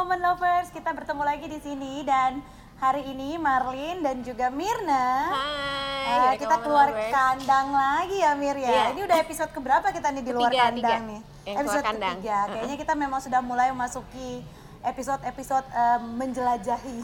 Woman 0.00 0.16
Lovers, 0.24 0.72
kita 0.72 0.96
bertemu 0.96 1.20
lagi 1.20 1.44
di 1.44 1.60
sini 1.60 2.00
dan 2.08 2.40
hari 2.80 3.04
ini 3.12 3.36
Marlin 3.36 4.00
dan 4.00 4.24
juga 4.24 4.48
Mirna. 4.48 5.28
Hai, 5.28 6.08
eh, 6.08 6.34
kita 6.40 6.56
keluar 6.64 6.88
kandang 7.12 7.68
lagi 7.68 8.24
ya 8.24 8.32
Mir 8.32 8.56
ya. 8.56 8.72
Iya. 8.72 8.84
Ini 8.96 9.00
udah 9.04 9.18
episode 9.20 9.52
keberapa 9.52 9.92
kita 9.92 10.08
nih 10.16 10.24
di 10.24 10.32
luar 10.32 10.56
Ketiga, 10.56 10.64
kandang 10.72 10.80
tiga. 10.80 10.96
nih? 11.04 11.20
Yang 11.20 11.56
episode 11.60 11.68
keluar 11.68 11.84
kandang. 11.84 12.16
ketiga. 12.16 12.38
Kayaknya 12.48 12.76
kita 12.80 12.92
memang 12.96 13.20
sudah 13.20 13.40
mulai 13.44 13.68
memasuki 13.76 14.40
episode-episode 14.80 15.66
eh, 15.68 16.00
menjelajahi 16.00 16.98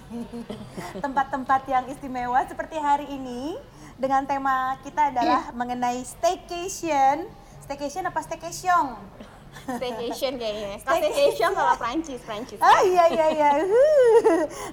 tempat-tempat 1.04 1.60
yang 1.68 1.84
istimewa 1.92 2.40
seperti 2.48 2.80
hari 2.80 3.12
ini 3.12 3.60
dengan 4.00 4.24
tema 4.24 4.80
kita 4.80 5.12
adalah 5.12 5.52
mengenai 5.52 6.00
staycation. 6.00 7.28
Staycation 7.60 8.08
apa 8.08 8.24
staycation? 8.24 8.96
Staycation 9.66 10.32
kayaknya. 10.36 10.76
Staycation. 10.78 11.10
Staycation 11.10 11.50
kalau 11.52 11.74
Prancis, 11.74 12.20
Prancis. 12.20 12.58
Ah 12.58 12.80
iya 12.82 13.04
iya 13.08 13.26
iya. 13.30 13.50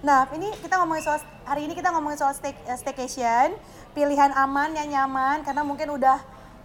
Nah 0.02 0.28
ini 0.32 0.52
kita 0.56 0.76
ngomongin 0.76 1.02
soal 1.02 1.18
hari 1.44 1.64
ini 1.64 1.74
kita 1.74 1.90
ngomongin 1.90 2.16
soal 2.16 2.32
stay, 2.32 2.54
eh, 2.54 2.76
staycation, 2.76 3.56
pilihan 3.92 4.32
aman 4.34 4.74
yang 4.74 4.88
nyaman 4.88 5.42
karena 5.42 5.62
mungkin 5.62 5.90
udah 5.92 6.20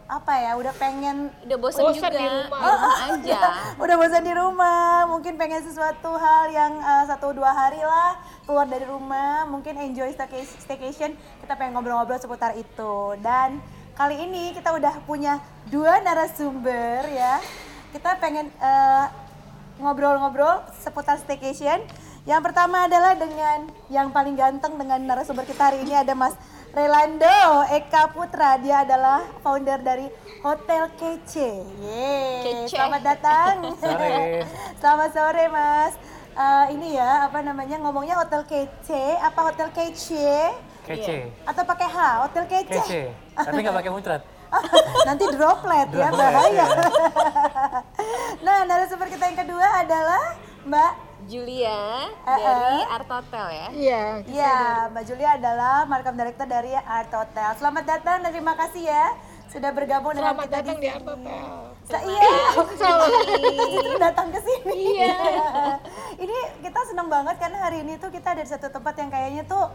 apa 0.06 0.32
ya 0.34 0.56
udah 0.56 0.72
pengen 0.74 1.28
Udah 1.42 1.58
Bosen 1.58 1.84
juga. 1.86 2.08
di 2.08 2.24
rumah. 2.24 2.58
Rumah 2.58 2.96
aja. 3.12 3.40
udah 3.76 3.94
bosan 3.94 4.22
di 4.22 4.32
rumah 4.32 4.80
mungkin 5.04 5.36
pengen 5.36 5.60
sesuatu 5.60 6.16
hal 6.16 6.48
yang 6.48 6.72
eh, 6.76 7.04
satu 7.06 7.30
dua 7.30 7.52
hari 7.52 7.76
lah 7.78 8.16
keluar 8.42 8.64
dari 8.64 8.84
rumah 8.84 9.44
mungkin 9.44 9.76
enjoy 9.76 10.08
stayca- 10.10 10.48
staycation 10.58 11.12
kita 11.12 11.52
pengen 11.54 11.76
ngobrol-ngobrol 11.76 12.16
seputar 12.16 12.56
itu 12.56 12.94
dan 13.20 13.60
kali 13.92 14.16
ini 14.18 14.56
kita 14.56 14.72
udah 14.72 14.96
punya 15.04 15.38
dua 15.66 16.00
narasumber 16.00 17.04
ya 17.06 17.36
kita 17.92 18.20
pengen 18.20 18.52
eh, 18.60 19.06
ngobrol-ngobrol 19.80 20.66
seputar 20.76 21.16
staycation 21.16 21.80
yang 22.28 22.44
pertama 22.44 22.84
adalah 22.84 23.16
dengan 23.16 23.72
yang 23.88 24.12
paling 24.12 24.36
ganteng 24.36 24.76
dengan 24.76 25.00
narasumber 25.00 25.48
kita 25.48 25.72
hari 25.72 25.80
ini 25.86 25.96
ada 25.96 26.12
Mas 26.12 26.36
Relando 26.76 27.64
Eka 27.72 28.12
Putra 28.12 28.60
dia 28.60 28.84
adalah 28.84 29.24
founder 29.40 29.80
dari 29.80 30.04
Hotel 30.44 30.92
Kece. 31.00 31.64
Yeay, 31.80 32.68
Kece. 32.68 32.76
selamat 32.76 33.02
datang. 33.02 33.52
Sore. 33.80 34.44
selamat 34.76 35.10
sore 35.16 35.44
Mas. 35.48 35.96
Eh, 36.38 36.66
ini 36.76 36.94
ya 37.00 37.26
apa 37.26 37.40
namanya 37.40 37.80
ngomongnya 37.80 38.20
Hotel 38.20 38.44
Kece 38.44 39.16
apa 39.16 39.48
Hotel 39.48 39.72
Kece 39.72 40.52
Kece. 40.84 41.32
atau 41.48 41.62
pakai 41.64 41.88
H 41.88 41.98
Hotel 42.28 42.44
Kece? 42.46 42.78
Kece. 42.78 43.02
Tapi 43.32 43.58
nggak 43.64 43.76
pakai 43.80 43.90
muncrat. 43.90 44.22
Nanti 45.08 45.24
droplet 45.28 45.88
ya 45.90 46.08
bahaya. 46.10 46.50
ya. 46.54 46.66
nah 48.44 48.64
narasumber 48.64 49.06
kita 49.06 49.24
yang 49.26 49.38
kedua 49.38 49.66
adalah 49.78 50.22
Mbak 50.62 50.92
Julia 51.26 52.08
Eh, 52.22 52.36
dari 52.36 52.78
eh. 52.78 52.84
Art 52.90 53.08
Hotel 53.08 53.46
ya. 53.50 53.68
Iya. 53.70 54.02
Iya, 54.24 54.58
Mbak 54.88 55.04
Julia 55.04 55.30
adalah 55.34 55.84
marketing 55.84 56.18
director 56.18 56.46
dari 56.46 56.72
Art 56.74 57.10
Hotel. 57.10 57.48
Selamat 57.54 57.84
datang 57.86 58.16
dan 58.20 58.30
terima 58.30 58.54
kasih 58.54 58.84
ya 58.84 59.04
sudah 59.48 59.70
bergabung 59.70 60.12
dengan 60.12 60.36
Selamat 60.36 60.44
kita 60.46 60.56
datang 60.58 60.76
di 60.76 60.80
di 60.80 60.88
Art 60.88 61.06
Hotel. 61.06 61.44
Sa- 61.84 62.04
iya, 62.04 62.32
Selamat. 62.78 63.08
justru 63.66 63.96
datang 63.98 64.28
ke 64.28 64.40
sini. 64.40 64.76
Iya. 64.94 65.16
ini 66.18 66.36
kita 66.60 66.80
senang 66.84 67.08
banget 67.08 67.36
karena 67.38 67.58
hari 67.58 67.80
ini 67.80 67.96
tuh 67.96 68.08
kita 68.08 68.28
ada 68.30 68.42
di 68.42 68.50
satu 68.50 68.68
tempat 68.68 68.94
yang 68.94 69.08
kayaknya 69.08 69.44
tuh 69.44 69.68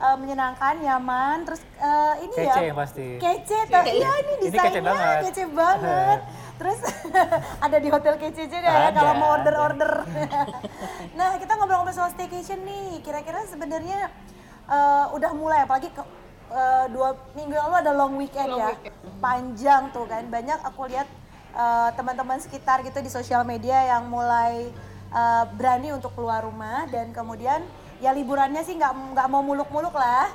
uh, 0.00 0.16
menyenangkan, 0.18 0.74
nyaman, 0.80 1.44
terus 1.46 1.62
uh, 1.78 2.14
ini 2.18 2.34
ya. 2.34 2.54
Kece 2.54 2.64
pasti. 2.74 3.06
Kece, 3.18 3.58
tuh. 3.68 3.84
iya 3.86 4.10
ini 4.22 4.32
Ini 4.38 4.46
desainnya 4.50 4.70
kece 4.70 4.80
banget. 4.82 5.20
kece 5.28 5.44
banget. 5.50 6.20
Terus 6.54 6.78
ada 7.66 7.76
di 7.82 7.88
hotel 7.90 8.14
kece 8.14 8.46
juga 8.46 8.62
ya 8.62 8.94
Ada, 8.94 8.98
kalau 9.02 9.12
mau 9.18 9.30
order-order. 9.34 10.06
nah 11.18 11.34
kita 11.34 11.58
ngobrol-ngobrol 11.58 11.90
soal 11.90 12.14
staycation 12.14 12.62
nih. 12.62 13.02
Kira-kira 13.02 13.42
sebenarnya 13.50 14.06
uh, 14.70 15.10
udah 15.18 15.34
mulai 15.34 15.66
apalagi 15.66 15.90
ke, 15.90 15.98
uh, 16.54 16.86
dua 16.94 17.18
minggu 17.34 17.58
lalu 17.58 17.74
ada 17.74 17.90
long 17.90 18.14
weekend 18.14 18.54
Long 18.54 18.62
ya, 18.62 18.68
weekend. 18.70 18.94
panjang 19.18 19.82
tuh 19.90 20.06
kan. 20.06 20.22
Banyak 20.30 20.62
aku 20.62 20.86
lihat 20.86 21.10
uh, 21.58 21.90
teman-teman 21.98 22.38
sekitar 22.38 22.86
gitu 22.86 23.02
di 23.02 23.10
sosial 23.10 23.42
media 23.42 23.90
yang 23.90 24.06
mulai 24.06 24.70
uh, 25.10 25.50
berani 25.58 25.90
untuk 25.90 26.14
keluar 26.14 26.46
rumah 26.46 26.86
dan 26.86 27.10
kemudian 27.10 27.66
ya 28.04 28.12
liburannya 28.12 28.60
sih 28.60 28.76
nggak 28.76 29.16
nggak 29.16 29.28
mau 29.32 29.40
muluk-muluk 29.40 29.96
lah, 29.96 30.28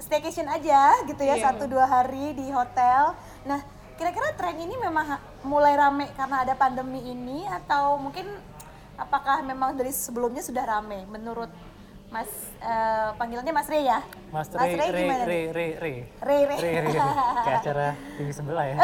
staycation 0.00 0.48
aja 0.48 1.04
gitu 1.04 1.20
ya 1.20 1.36
Iya. 1.36 1.52
satu 1.52 1.68
dua 1.68 1.84
hari 1.84 2.32
di 2.32 2.48
hotel. 2.48 3.12
Nah 3.44 3.60
kira-kira 4.00 4.32
tren 4.32 4.56
ini 4.56 4.72
memang 4.80 5.20
mulai 5.44 5.76
rame 5.76 6.08
karena 6.16 6.48
ada 6.48 6.56
pandemi 6.56 7.04
ini 7.04 7.44
atau 7.44 8.00
mungkin 8.00 8.24
apakah 8.96 9.44
memang 9.44 9.76
dari 9.76 9.92
sebelumnya 9.92 10.40
sudah 10.40 10.64
rame 10.64 11.04
menurut 11.04 11.52
Mas 12.10 12.26
eh, 12.58 13.08
panggilannya 13.14 13.52
Mas 13.54 13.68
Rey 13.70 13.86
ya? 13.86 14.00
Mas 14.34 14.50
Mas 14.50 14.72
Re, 14.72 14.80
Rey 14.82 14.90
Re, 14.90 14.98
gimana 15.04 15.22
Re, 15.22 15.30
nih? 15.30 15.44
Re, 15.54 15.68
Re. 15.78 15.94
Rey 16.18 16.42
Rey. 16.42 16.58
Re, 16.58 16.70
Re. 16.82 16.90
Kayak 17.46 17.58
acara 17.62 17.88
TV 18.18 18.28
sebelah 18.34 18.64
ya. 18.66 18.76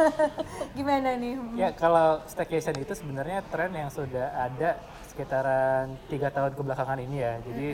gimana 0.76 1.08
nih? 1.14 1.34
Ya 1.54 1.68
kalau 1.70 2.18
staycation 2.26 2.74
itu 2.82 2.92
sebenarnya 2.98 3.46
tren 3.46 3.70
yang 3.70 3.92
sudah 3.94 4.32
ada 4.34 4.74
sekitaran 5.18 5.98
tiga 6.06 6.30
tahun 6.30 6.54
kebelakangan 6.54 7.02
ini 7.02 7.16
ya. 7.18 7.34
Jadi 7.42 7.68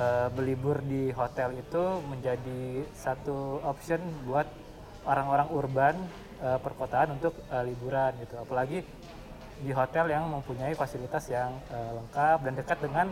eh, 0.00 0.26
berlibur 0.32 0.80
di 0.80 1.12
hotel 1.12 1.60
itu 1.60 2.00
menjadi 2.08 2.88
satu 2.96 3.60
option 3.60 4.00
buat 4.24 4.48
orang-orang 5.04 5.48
urban 5.52 5.94
eh, 6.40 6.56
perkotaan 6.56 7.20
untuk 7.20 7.36
eh, 7.52 7.68
liburan 7.68 8.16
gitu. 8.24 8.40
Apalagi 8.40 8.80
di 9.60 9.76
hotel 9.76 10.08
yang 10.08 10.24
mempunyai 10.32 10.72
fasilitas 10.72 11.28
yang 11.28 11.52
eh, 11.68 11.90
lengkap 12.00 12.38
dan 12.48 12.52
dekat 12.56 12.78
dengan 12.80 13.06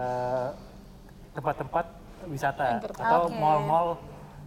eh, 0.00 0.48
tempat-tempat 1.36 1.86
wisata 2.24 2.80
atau 2.80 3.28
mall-mall 3.28 4.00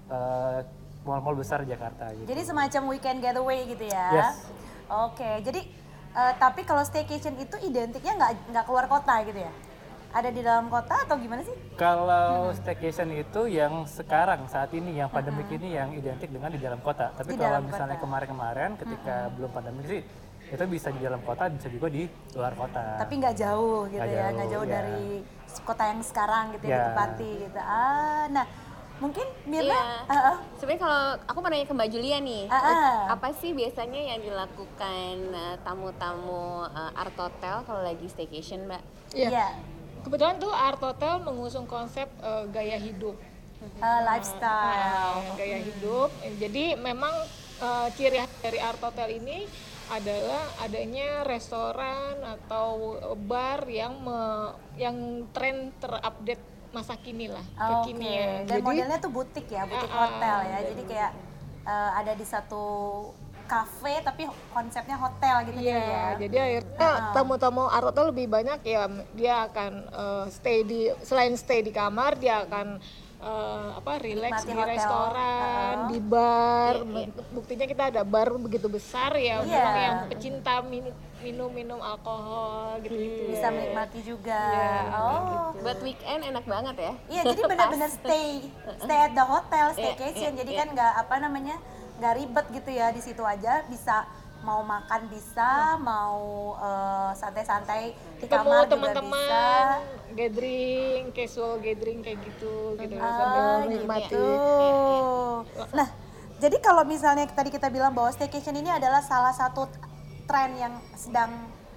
eh, 0.10 0.66
mall-mall 1.06 1.38
besar 1.38 1.62
Jakarta 1.62 2.10
gitu. 2.18 2.26
Jadi 2.26 2.42
semacam 2.42 2.82
weekend 2.90 3.22
getaway 3.22 3.70
gitu 3.70 3.86
ya? 3.86 4.08
Yes. 4.18 4.50
Oke, 4.90 5.46
jadi 5.46 5.62
eh, 6.18 6.34
tapi 6.36 6.62
kalau 6.64 6.82
staycation 6.82 7.38
itu 7.38 7.56
identiknya 7.62 8.14
nggak 8.18 8.32
nggak 8.52 8.66
keluar 8.66 8.86
kota 8.90 9.22
gitu 9.24 9.38
ya? 9.38 9.54
Ada 10.08 10.32
di 10.32 10.40
dalam 10.42 10.72
kota 10.72 10.96
atau 11.04 11.20
gimana 11.20 11.44
sih? 11.44 11.54
Kalau 11.76 12.50
staycation 12.56 13.12
itu 13.14 13.46
yang 13.46 13.84
sekarang 13.86 14.48
saat 14.48 14.72
ini 14.74 14.98
yang 14.98 15.12
pandemik 15.12 15.52
ini 15.52 15.76
yang 15.76 15.92
identik 15.94 16.32
dengan 16.32 16.50
di 16.50 16.58
dalam 16.58 16.80
kota. 16.80 17.12
Tapi 17.14 17.36
Di 17.36 17.38
kalau 17.38 17.60
misalnya 17.62 18.00
kemarin-kemarin 18.00 18.80
ketika 18.80 19.30
belum 19.36 19.52
pandemik 19.52 19.86
sih 19.86 20.02
itu 20.48 20.64
bisa 20.64 20.96
di 20.96 21.04
dalam 21.04 21.20
kota 21.28 21.52
bisa 21.52 21.68
juga 21.68 21.92
di 21.92 22.08
luar 22.34 22.56
kota. 22.56 22.96
Tapi 22.98 23.14
nggak 23.20 23.36
jauh 23.36 23.84
gitu 23.92 24.00
Nggak 24.00 24.16
ya, 24.16 24.26
nggak 24.32 24.48
jauh, 24.48 24.54
jauh 24.56 24.66
ya. 24.66 24.74
dari 24.80 25.04
kota 25.68 25.84
yang 25.92 26.02
sekarang 26.02 26.46
gitu 26.56 26.66
ya, 26.66 26.72
Ya. 26.72 26.78
ditempati 26.80 27.30
gitu. 27.44 27.60
Ah, 27.60 28.26
nah 28.32 28.46
mungkin 28.98 29.26
Mirna, 29.44 29.70
Iya. 29.70 29.82
ah, 30.04 30.14
ah. 30.28 30.38
Sebenarnya 30.56 30.82
kalau 30.82 31.02
aku 31.24 31.38
mau 31.38 31.50
nanya 31.50 31.64
ke 31.64 31.76
Mbak 31.76 31.90
Julia 31.90 32.18
nih, 32.20 32.44
Ah, 32.48 32.58
ah. 32.58 32.98
apa 33.12 33.30
sih 33.32 33.52
biasanya 33.52 34.02
yang 34.08 34.20
dilakukan 34.20 35.14
eh, 35.30 35.56
tamu-tamu 35.62 36.46
eh, 36.68 36.92
Art 36.96 37.14
Hotel 37.16 37.62
kalau 37.64 37.82
lagi 37.82 38.06
staycation, 38.06 38.66
Mbak? 38.66 38.82
Iya. 39.14 39.30
Iya. 39.30 39.48
Kebetulan 40.02 40.38
tuh 40.38 40.50
Art 40.50 40.80
Hotel 40.80 41.20
mengusung 41.20 41.66
konsep 41.66 42.10
eh, 42.18 42.44
gaya 42.48 42.76
hidup. 42.76 43.16
Eh, 43.58 44.02
lifestyle. 44.04 45.18
Nah, 45.20 45.36
gaya 45.36 45.58
hidup. 45.60 46.10
Jadi 46.36 46.74
memang 46.76 47.14
eh, 47.58 47.88
ciri 47.94 48.18
khas 48.18 48.34
dari 48.40 48.58
Art 48.58 48.78
Hotel 48.80 49.14
ini 49.16 49.46
adalah 49.88 50.44
adanya 50.60 51.24
restoran 51.24 52.20
atau 52.20 52.98
bar 53.16 53.64
yang 53.66 53.96
me- 53.98 54.52
yang 54.76 54.98
tren 55.32 55.72
terupdate 55.78 56.44
masa 56.78 56.94
kini 56.96 57.26
lah, 57.28 57.42
Ah, 57.54 57.82
Oke. 57.82 57.90
kekinian. 57.90 58.46
Dan 58.46 58.48
Jadi 58.52 58.62
modelnya 58.64 58.98
tuh 58.98 59.12
butik 59.12 59.46
ya, 59.48 59.64
butik 59.64 59.90
Ah, 59.90 59.96
ah, 59.96 60.02
hotel 60.06 60.38
ya. 60.46 60.58
Jadi 60.68 60.84
kayak 60.86 61.12
eh, 61.64 61.92
ada 61.96 62.14
di 62.14 62.24
satu 62.24 62.64
cafe 63.46 64.04
tapi 64.04 64.24
konsepnya 64.52 64.96
hotel 64.96 65.36
gitu 65.46 65.56
Iya, 65.58 65.80
ya. 65.80 66.06
jadi 66.20 66.36
akhirnya 66.38 66.90
tamu-tamu 67.12 67.64
Art 67.66 67.88
Hotel 67.88 68.12
lebih 68.12 68.28
banyak 68.28 68.60
ya 68.62 68.84
dia 69.14 69.48
akan 69.48 69.72
eh, 69.88 70.26
stay 70.30 70.58
di 70.62 70.80
selain 71.02 71.32
stay 71.34 71.64
di 71.64 71.72
kamar 71.72 72.20
dia 72.20 72.44
akan 72.44 72.76
eh, 73.18 73.68
apa 73.74 73.92
relax 74.00 74.44
Nikmati 74.44 74.46
di 74.46 74.54
hotel. 74.54 74.68
restoran, 74.70 75.74
Uh-uh. 75.74 75.90
di 75.90 76.00
bar. 76.02 76.76
Buktinya 77.32 77.66
kita 77.66 77.84
ada 77.88 78.04
bar 78.04 78.36
begitu 78.38 78.68
besar 78.68 79.16
ya 79.16 79.40
memang 79.42 79.78
yang 79.80 79.98
pecinta 80.08 80.60
min- 80.62 80.92
minum-minum 81.20 81.80
alkohol 81.80 82.78
gitu-gitu. 82.80 83.34
Bisa 83.34 83.50
menikmati 83.50 84.00
juga. 84.02 84.38
Iya, 84.38 84.78
oh. 84.94 85.50
Buat 85.58 85.80
weekend 85.82 86.22
enak 86.24 86.46
banget 86.46 86.76
ya. 86.78 86.94
Iya, 87.08 87.22
jadi 87.28 87.42
benar-benar 87.52 87.90
stay 87.90 88.46
stay 88.78 89.00
at 89.02 89.14
the 89.14 89.26
hotel, 89.26 89.66
staycation. 89.74 90.32
iya, 90.32 90.40
Jadi 90.40 90.52
iya. 90.52 90.60
kan 90.60 90.68
nggak 90.72 90.94
apa 91.00 91.16
namanya 91.18 91.56
nggak 91.98 92.14
ribet 92.16 92.46
gitu 92.54 92.70
ya 92.70 92.88
di 92.90 93.02
situ 93.02 93.26
aja 93.26 93.66
bisa 93.66 94.06
mau 94.38 94.62
makan 94.62 95.10
bisa, 95.10 95.82
mau 95.82 96.22
eh, 96.56 97.12
santai-santai 97.12 97.90
di 98.16 98.22
Ketemu 98.22 98.38
kamar 98.46 98.46
juga 98.46 98.62
bisa. 98.62 98.70
teman-teman, 98.70 99.78
gathering, 100.14 101.02
casual 101.10 101.58
gathering 101.58 102.00
kayak 102.00 102.22
gitu 102.22 102.78
gitu 102.78 102.96
Ah, 102.96 103.18
sambil 103.18 103.42
menikmati. 103.66 104.14
gitu. 104.14 104.30
Nah, 105.74 105.88
jadi 106.38 106.58
kalau 106.60 106.86
misalnya 106.86 107.26
tadi 107.28 107.50
kita 107.50 107.66
bilang 107.68 107.92
bahwa 107.92 108.14
staycation 108.14 108.54
ini 108.54 108.70
adalah 108.70 109.02
salah 109.02 109.34
satu 109.34 109.66
tren 110.28 110.52
yang 110.60 110.76
sedang 110.94 111.32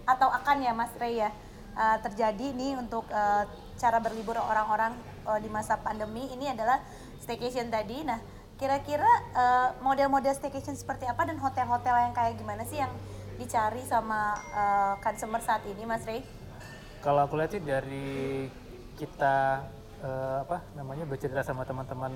atau 0.04 0.26
akan 0.26 0.58
ya 0.60 0.74
Mas 0.74 0.90
Rey 0.98 1.22
ya 1.22 1.30
uh, 1.78 1.96
terjadi 2.02 2.50
nih 2.50 2.74
untuk 2.76 3.06
uh, 3.14 3.46
cara 3.78 4.02
berlibur 4.02 4.36
orang-orang 4.36 4.98
uh, 5.24 5.38
di 5.38 5.46
masa 5.46 5.78
pandemi 5.78 6.26
ini 6.34 6.50
adalah 6.50 6.82
staycation 7.22 7.70
tadi. 7.70 8.02
Nah, 8.02 8.18
kira-kira 8.58 9.08
uh, 9.32 9.68
model-model 9.80 10.34
staycation 10.34 10.74
seperti 10.74 11.06
apa 11.06 11.24
dan 11.24 11.38
hotel-hotel 11.38 12.10
yang 12.10 12.12
kayak 12.12 12.36
gimana 12.36 12.66
sih 12.66 12.82
yang 12.82 12.92
dicari 13.38 13.80
sama 13.86 14.36
uh, 14.52 14.94
consumer 15.00 15.40
saat 15.40 15.64
ini, 15.64 15.86
Mas 15.88 16.04
Rey? 16.04 16.20
Kalau 17.00 17.24
aku 17.24 17.40
lihat 17.40 17.56
sih 17.56 17.62
dari 17.64 18.50
kita 19.00 19.64
uh, 20.04 20.44
apa 20.44 20.60
namanya 20.76 21.08
bercerita 21.08 21.40
sama 21.40 21.64
teman-teman 21.64 22.12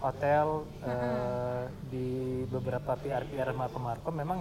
hotel 0.00 0.64
uh, 0.80 1.68
di 1.92 2.42
beberapa 2.48 2.96
PR 2.96 3.28
PR 3.28 3.52
markom 3.52 3.84
markom 3.84 4.16
memang 4.16 4.40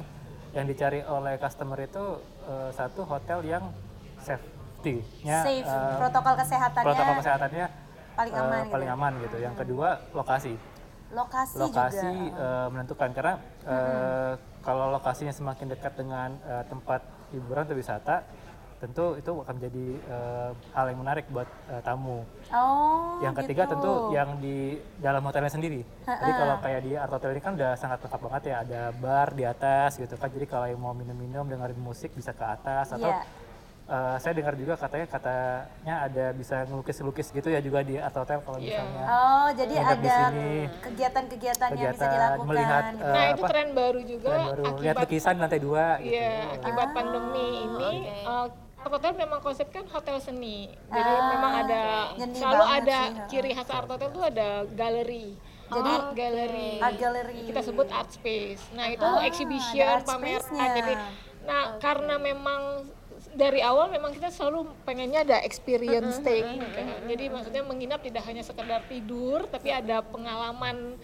yang 0.51 0.65
dicari 0.67 0.99
oleh 1.07 1.39
customer 1.39 1.79
itu 1.79 2.19
uh, 2.47 2.69
satu 2.75 3.07
hotel 3.07 3.39
yang 3.47 3.63
safety-nya 4.19 5.37
Safe, 5.47 5.63
uh, 5.63 5.95
protokol 5.97 6.33
kesehatannya 6.43 6.87
protokol 6.91 7.13
kesehatannya 7.23 7.65
paling 8.11 8.33
uh, 8.35 8.41
aman 8.43 8.59
gitu 8.61 8.73
paling 8.75 8.89
ya? 8.89 8.95
aman 8.95 9.13
gitu. 9.23 9.37
Yang 9.39 9.55
kedua 9.63 9.89
lokasi. 10.11 10.53
lokasi, 11.11 11.55
Lokasi 11.59 12.07
juga. 12.31 12.39
uh, 12.39 12.67
menentukan 12.71 13.09
karena 13.11 13.33
uh, 13.67 14.31
kalau 14.63 14.95
lokasinya 14.95 15.33
semakin 15.35 15.67
dekat 15.75 15.99
dengan 15.99 16.39
uh, 16.47 16.63
tempat 16.71 17.03
hiburan 17.35 17.67
atau 17.67 17.75
wisata, 17.75 18.23
tentu 18.81 19.13
itu 19.13 19.29
akan 19.29 19.53
menjadi 19.55 19.85
uh, 20.09 20.49
hal 20.73 20.85
yang 20.89 20.99
menarik 20.99 21.25
buat 21.29 21.45
uh, 21.69 21.81
tamu. 21.81 22.25
Oh, 22.49 23.21
Yang 23.21 23.45
ketiga 23.45 23.63
gitu. 23.63 23.77
tentu 23.77 23.91
yang 24.09 24.29
di 24.41 24.57
dalam 24.97 25.21
hotelnya 25.21 25.53
sendiri. 25.53 25.85
Jadi 26.01 26.31
kalau 26.33 26.55
kayak 26.59 26.81
di 26.81 26.91
art 26.97 27.11
hotel 27.11 27.31
ini 27.31 27.39
kan 27.39 27.53
udah 27.53 27.77
sangat 27.77 28.01
lengkap 28.01 28.21
banget 28.21 28.43
ya, 28.43 28.55
ada 28.59 28.81
bar 28.91 29.29
di 29.31 29.43
atas 29.45 29.95
gitu 29.95 30.17
kan. 30.17 30.27
Jadi 30.27 30.45
kalau 30.45 30.65
yang 30.65 30.81
mau 30.81 30.91
minum-minum 30.91 31.45
dengerin 31.45 31.77
musik 31.77 32.09
bisa 32.11 32.33
ke 32.33 32.41
atas 32.41 32.89
atau 32.91 33.05
Iya. 33.07 33.21
eh, 33.83 34.15
saya 34.17 34.31
dengar 34.31 34.55
juga 34.55 34.73
katanya 34.73 35.03
katanya 35.05 35.95
ada 36.01 36.25
bisa 36.31 36.63
ngelukis-lukis 36.63 37.27
gitu 37.29 37.47
ya 37.47 37.59
juga 37.59 37.83
di 37.83 37.99
art 37.99 38.15
hotel 38.15 38.39
kalau 38.39 38.55
Iya. 38.55 38.79
misalnya 38.79 39.03
Oh, 39.05 39.47
jadi 39.51 39.73
ada 39.75 40.15
sini. 40.31 40.51
kegiatan-kegiatan 40.79 41.69
yang 41.69 41.91
bisa 41.91 41.99
Kegiatan, 41.99 42.09
dilakukan. 42.09 42.47
melihat, 42.47 42.83
gitu. 42.87 43.03
eh, 43.03 43.11
Nah 43.11 43.23
itu 43.27 43.35
apa? 43.37 43.49
tren 43.51 43.67
baru 43.71 43.99
juga 44.01 44.27
tren 44.29 44.43
baru 44.47 44.63
lihat 44.63 44.95
akibat 44.95 45.03
lukisan 45.05 45.33
di 45.33 45.41
lantai 45.41 45.59
dua 45.59 45.85
gitu. 45.99 46.13
Iya, 46.13 46.31
akibat 46.55 46.87
Ah, 46.87 46.93
pandemi 46.93 47.47
ini 47.59 47.91
oke. 48.07 48.23
uh, 48.23 48.47
Art 48.81 48.89
Hotel 48.97 49.13
memang 49.13 49.39
konsep 49.45 49.69
kan 49.69 49.85
hotel 49.85 50.17
seni. 50.17 50.65
Jadi 50.89 51.11
Ah, 51.13 51.29
memang 51.37 51.51
ada 51.61 51.81
selalu 52.17 52.65
ada 52.65 52.97
sih, 52.97 53.13
ciri 53.29 53.51
khas 53.53 53.69
Art 53.69 53.85
Hotel 53.85 54.09
itu 54.09 54.21
ada 54.25 54.65
galeri. 54.73 55.37
Jadi 55.71 55.87
art 55.87 56.09
gallery. 56.17 56.71
Art 56.81 56.97
gallery. 56.97 57.45
Kita 57.45 57.61
sebut 57.61 57.87
art 57.93 58.09
space. 58.09 58.59
Nah, 58.73 58.89
itu 58.89 59.05
Ah, 59.05 59.21
exhibition, 59.23 60.01
pameran. 60.03 60.73
Jadi 60.75 60.93
nah, 61.45 61.77
karena 61.77 62.17
memang 62.17 62.89
dari 63.33 63.59
awal 63.59 63.87
memang 63.87 64.11
kita 64.11 64.27
selalu 64.27 64.67
pengennya 64.81 65.23
ada 65.23 65.37
experience 65.41 66.17
staying 66.17 66.59
kan. 66.67 66.87
Jadi 67.05 67.23
maksudnya 67.27 67.61
menginap 67.61 67.99
tidak 67.99 68.23
hanya 68.23 68.41
sekedar 68.41 68.83
tidur, 68.85 69.47
tapi 69.47 69.69
ada 69.69 69.99
pengalaman 70.01 70.99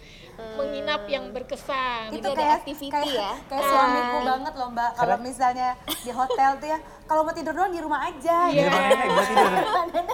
menginap 0.54 1.02
yang 1.06 1.28
berkesan. 1.28 2.10
itu 2.10 2.22
Jadi 2.22 2.36
kayak 2.36 2.54
activity 2.58 2.86
kayak, 2.88 3.10
ya? 3.10 3.32
kayak 3.48 3.64
suamiku 3.64 4.18
banget 4.22 4.52
loh 4.54 4.68
mbak 4.70 4.90
kalau 4.94 5.16
misalnya 5.18 5.68
di 5.98 6.10
hotel 6.10 6.50
tuh 6.56 6.68
ya 6.68 6.78
kalau 7.04 7.24
mau 7.24 7.32
tidur 7.32 7.52
doang 7.52 7.72
di 7.72 7.80
rumah 7.80 8.00
aja 8.04 8.38
Di 8.46 8.54
gitu. 8.54 8.68
rumah 8.68 8.84
tidur. 8.86 9.50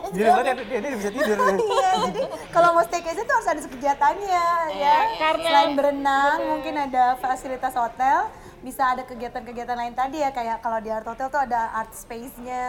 Di 0.08 0.22
rumah 0.22 0.42
nenek 0.46 0.66
dia 0.70 0.78
dia 0.80 0.90
bisa 0.94 1.10
tidur. 1.12 1.36
iya 1.68 1.90
jadi 2.08 2.22
kalau 2.48 2.68
mau 2.72 2.84
staycation 2.84 3.24
tuh 3.24 3.34
harus 3.36 3.48
ada 3.50 3.60
kegiatannya 3.60 4.46
ya 4.72 4.96
karena- 5.18 5.44
selain 5.44 5.72
berenang 5.74 6.38
mungkin 6.46 6.74
ada 6.78 7.04
fasilitas 7.18 7.74
hotel 7.74 8.30
bisa 8.64 8.96
ada 8.96 9.04
kegiatan-kegiatan 9.04 9.76
lain 9.76 9.92
tadi 9.92 10.18
ya 10.18 10.32
kayak 10.32 10.58
kalau 10.58 10.80
di 10.80 10.88
art 10.88 11.04
hotel 11.04 11.28
tuh 11.28 11.36
ada 11.38 11.68
art 11.76 11.92
space-nya 11.92 12.64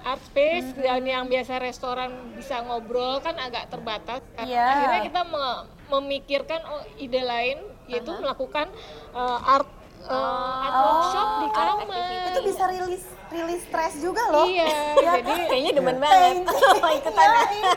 art 0.00 0.22
space 0.22 0.78
dan 0.78 1.02
yang 1.02 1.26
biasa 1.26 1.58
restoran 1.58 2.14
bisa 2.32 2.62
ngobrol 2.62 3.18
kan 3.18 3.34
agak 3.34 3.66
terbatas. 3.66 4.22
Karena 4.32 4.46
Iya. 4.46 4.64
Akhirnya 4.70 5.00
kita 5.04 5.20
me- 5.26 5.62
memikirkan 5.90 6.60
oh 6.64 6.82
ide 6.96 7.20
lain 7.20 7.58
yaitu 7.84 8.14
melakukan 8.14 8.70
uh, 9.10 9.42
art 9.44 9.66
uh, 10.06 10.62
art 10.62 10.74
workshop 10.78 11.26
di 11.36 11.46
art 11.50 11.70
kamar. 11.82 12.10
itu 12.30 12.40
bisa 12.46 12.64
rilis 12.70 13.04
rilis 13.30 13.62
stres 13.62 13.94
juga 13.96 14.22
loh 14.28 14.44
Iya, 14.44 14.66
Ya 15.00 15.12
jadi 15.18 15.42
Kayaknya 15.46 15.72
demen 15.72 15.96
banget. 15.96 16.34
Mau 16.82 16.92
ikutan 16.92 17.28
ya. 17.30 17.72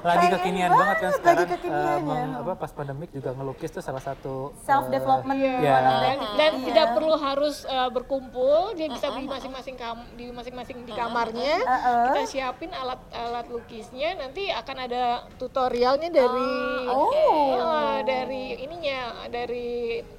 Lagi 0.00 0.26
kekinian 0.30 0.70
banget, 0.70 0.96
kan 0.96 1.04
lagi 1.04 1.18
sekarang. 1.18 1.48
kekinian 1.50 1.82
eh, 1.82 1.98
ya. 1.98 1.98
meng- 2.00 2.36
apa 2.40 2.52
pas 2.56 2.70
pandemik 2.70 3.10
juga 3.10 3.30
ngelukis 3.32 3.70
tuh 3.70 3.80
salah 3.80 4.00
satu 4.00 4.54
self 4.62 4.88
development 4.88 5.36
Iya. 5.36 5.76
dan, 6.00 6.16
dan 6.36 6.52
Iya. 6.52 6.64
tidak 6.66 6.86
perlu 6.94 7.14
harus 7.16 7.62
uh, 7.64 7.90
berkumpul, 7.90 8.72
dia 8.74 8.86
bisa 8.86 9.10
di 9.10 9.24
masing-masing 9.24 9.74
kam 9.74 9.98
di 10.14 10.30
masing-masing 10.30 10.76
di 10.82 10.92
kamarnya. 10.92 11.54
Uh-uh. 11.60 12.04
Kita 12.08 12.22
siapin 12.26 12.70
alat-alat 12.70 13.46
lukisnya, 13.46 14.16
nanti 14.16 14.48
akan 14.48 14.76
ada 14.80 15.04
tutorialnya 15.36 16.08
dari 16.08 16.50
Oh. 16.86 17.12
eh, 17.12 17.98
dari 18.02 18.44
ininya, 18.58 19.00
dari 19.26 19.68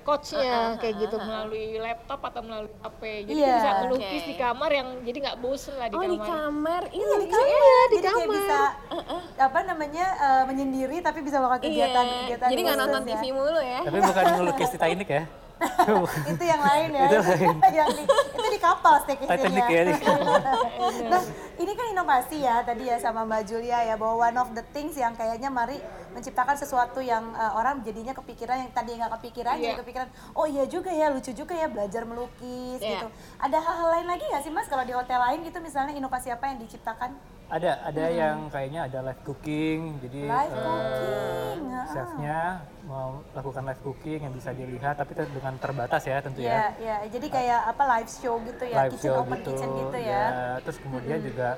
coachnya 0.01 0.77
kayak 0.77 0.95
gitu 0.99 1.15
melalui 1.17 1.77
laptop 1.77 2.21
atau 2.23 2.41
melalui 2.41 2.71
HP. 2.77 3.01
Jadi 3.23 3.39
Iya. 3.39 3.55
bisa 3.55 3.71
melukis 3.81 4.21
Oke. 4.21 4.27
di 4.27 4.35
kamar 4.43 4.71
yang 4.71 4.87
jadi 5.01 5.17
nggak 5.21 5.37
bosen 5.37 5.73
lah 5.75 5.85
di 5.85 5.93
Oh 5.93 6.03
di 6.03 6.17
kamar. 6.17 6.25
kamar, 6.25 6.81
Iya 6.89 7.05
di 7.05 7.17
lucu 7.21 7.31
kamar, 7.31 7.47
ya. 7.47 7.79
jadi 7.87 8.07
kayak 8.07 8.29
bisa 8.31 8.59
apa 9.39 9.59
namanya 9.63 10.05
eh, 10.17 10.43
menyendiri 10.45 10.97
tapi 10.99 11.19
bisa 11.19 11.37
melakukan 11.37 11.61
kegiatan 11.63 12.03
Iya. 12.03 12.17
kegiatan 12.19 12.47
Jadi 12.49 12.61
nggak 12.61 12.77
nonton 12.79 13.01
khusus 13.01 13.11
TV 13.11 13.23
ya. 13.23 13.31
mulu 13.31 13.59
ya. 13.59 13.79
Tapi 13.81 13.97
bukan 13.99 14.23
ngelukis 14.35 14.69
Titanic 14.71 15.09
ya. 15.09 15.23
itu 16.31 16.43
yang 16.43 16.61
lain 16.61 16.89
ya. 16.91 17.05
Itu 17.05 17.17
lain. 17.19 17.55
yang 17.77 17.89
di, 17.89 18.03
itu 18.03 18.47
di 18.47 18.59
kapal 18.59 18.95
Titanic 19.03 19.65
ya. 19.65 19.81
di- 19.85 20.01
nah, 21.11 21.23
ini 21.55 21.71
kan 21.71 21.85
inovasi 21.87 22.37
ya 22.39 22.61
tadi 22.61 22.83
ya 22.83 22.97
sama 22.97 23.21
Mbak 23.23 23.41
Julia 23.45 23.79
ya 23.83 23.95
bahwa 23.95 24.15
one 24.23 24.37
of 24.37 24.49
the 24.51 24.65
things 24.71 24.93
yang 24.93 25.13
kayaknya 25.13 25.47
mari 25.47 25.77
menciptakan 26.11 26.55
sesuatu 26.55 26.99
yang 26.99 27.23
uh, 27.33 27.55
orang 27.55 27.79
jadinya 27.81 28.11
kepikiran 28.11 28.57
yang 28.59 28.71
tadi 28.71 28.93
nggak 28.93 29.11
kepikiran 29.15 29.55
jadi 29.55 29.69
Iya. 29.69 29.79
kepikiran 29.79 30.07
oh 30.33 30.43
iya 30.43 30.63
juga 30.65 30.89
ya 30.89 31.07
lucu 31.07 31.31
juga 31.31 31.53
ya 31.53 31.65
belajar 31.65 32.03
melukis 32.03 32.77
Iya. 32.77 32.99
gitu. 32.99 33.07
Ada 33.37 33.57
hal-hal 33.57 33.89
lain 33.93 34.07
lagi 34.07 34.25
nggak 34.25 34.41
sih 34.41 34.51
Mas 34.51 34.65
kalau 34.65 34.81
di 34.81 34.91
hotel 34.91 35.19
lain 35.19 35.39
gitu 35.41 35.57
misalnya 35.57 35.93
inovasi 35.93 36.27
apa 36.27 36.47
yang 36.47 36.57
diciptakan? 36.57 37.13
Ada, 37.51 37.83
ada 37.83 38.05
yang 38.07 38.47
kayaknya 38.47 38.87
ada 38.87 38.99
live 39.11 39.21
cooking, 39.27 39.99
jadi 39.99 40.21
Live 40.23 40.55
eh, 40.55 40.63
cooking, 40.63 41.59
chefnya 41.91 42.39
mau 42.87 43.19
lakukan 43.35 43.63
live 43.67 43.81
cooking 43.83 44.19
yang 44.23 44.31
bisa 44.31 44.55
dilihat, 44.55 44.95
tapi 44.95 45.11
dengan 45.19 45.59
terbatas 45.59 45.99
ya 46.07 46.23
tentu 46.23 46.39
Iya, 46.39 46.47
ya. 46.47 46.63
iya. 46.79 46.97
Jadi 47.11 47.27
kayak 47.27 47.75
apa 47.75 47.83
live 47.91 48.07
show 48.07 48.39
gitu 48.39 48.63
ya, 48.63 48.75
live 48.79 48.93
kitchen 48.95 49.03
show 49.03 49.19
open 49.19 49.35
gitu, 49.35 49.49
kitchen 49.51 49.69
gitu 49.75 49.97
ya. 49.99 50.23
Terus 50.63 50.77
kemudian 50.79 51.19
juga 51.19 51.49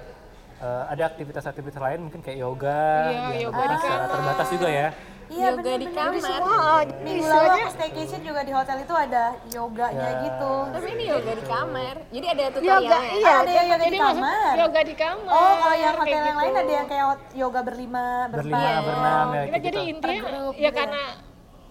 eh, 0.66 0.84
ada 0.90 1.04
aktivitas-aktivitas 1.13 1.77
lain 1.77 2.00
mungkin 2.10 2.22
kayak 2.25 2.39
yoga, 2.41 2.82
Iya, 3.06 3.22
yang 3.38 3.53
yoga 3.53 3.63
secara 3.77 3.77
kamar. 4.01 4.13
terbatas 4.18 4.48
juga 4.50 4.70
ya. 4.74 4.88
Iya, 5.34 5.50
Yoga 5.50 5.62
di 5.63 5.66
bener-bener. 5.84 5.94
kamar. 5.96 6.13
Jadi 6.13 6.22
semua 6.24 6.46
Wah, 6.46 6.82
minggu 7.02 7.25
lalu 7.25 7.50
aku 7.56 7.70
staycation 7.74 8.22
juga 8.22 8.42
di 8.42 8.52
hotel 8.52 8.78
itu 8.80 8.94
ada 8.96 9.24
yoganya 9.50 9.98
Ya. 10.06 10.22
gitu. 10.24 10.54
Tapi 10.70 10.88
ini 10.90 11.04
yoga 11.08 11.32
di 11.34 11.44
kamar. 11.44 11.96
Jadi 12.08 12.25
ada 12.28 12.42
yoga, 12.42 12.54
tutorialnya. 12.54 13.00
iya. 13.13 13.25
Ah, 13.25 13.42
ada 13.42 13.52
yang 13.52 13.68
yoga 13.68 13.86
di 13.86 14.00
kamar. 14.00 14.54
Yoga 14.56 14.82
di 14.84 14.96
kamar. 14.96 15.32
Oh, 15.34 15.54
kalau 15.56 15.74
yang 15.74 15.82
kayak 15.82 15.96
hotel 15.98 16.13
yang 16.13 16.24
gitu. 16.24 16.38
lain 16.40 16.54
ada 16.56 16.72
yang 16.72 16.88
kayak 16.88 17.06
yoga 17.34 17.62
berlima, 17.62 18.06
Berlima, 18.30 18.60
berenam 18.80 19.28
ya. 19.28 19.42
kita 19.44 19.50
kayak 19.50 19.63
jadi 19.63 19.80
gitu. 19.80 19.92
intinya 19.92 20.13
ya 20.13 20.30
gitu 20.46 20.62
ya. 20.62 20.72
karena 20.72 21.04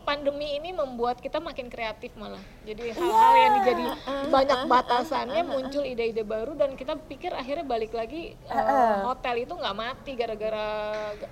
pandemi 0.03 0.55
ini 0.55 0.71
membuat 0.71 1.17
kita 1.17 1.39
makin 1.39 1.67
kreatif 1.67 2.11
malah 2.15 2.37
jadi 2.61 2.83
Iya. 2.85 2.95
hal-hal 2.95 3.33
yang 3.37 3.53
dijadi 3.57 3.85
banyak 4.29 4.59
batasannya 4.67 5.43
muncul 5.45 5.83
ide-ide 5.83 6.23
baru 6.23 6.53
dan 6.53 6.75
kita 6.75 6.99
pikir 7.01 7.31
akhirnya 7.33 7.63
balik 7.63 7.91
lagi 7.91 8.35
eh, 8.35 8.97
hotel 9.01 9.35
itu 9.41 9.53
nggak 9.53 9.75
mati 9.75 10.13
gara-gara 10.13 10.67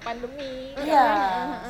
pandemi 0.01 0.73
Iya. 0.77 1.03
Karena 1.03 1.19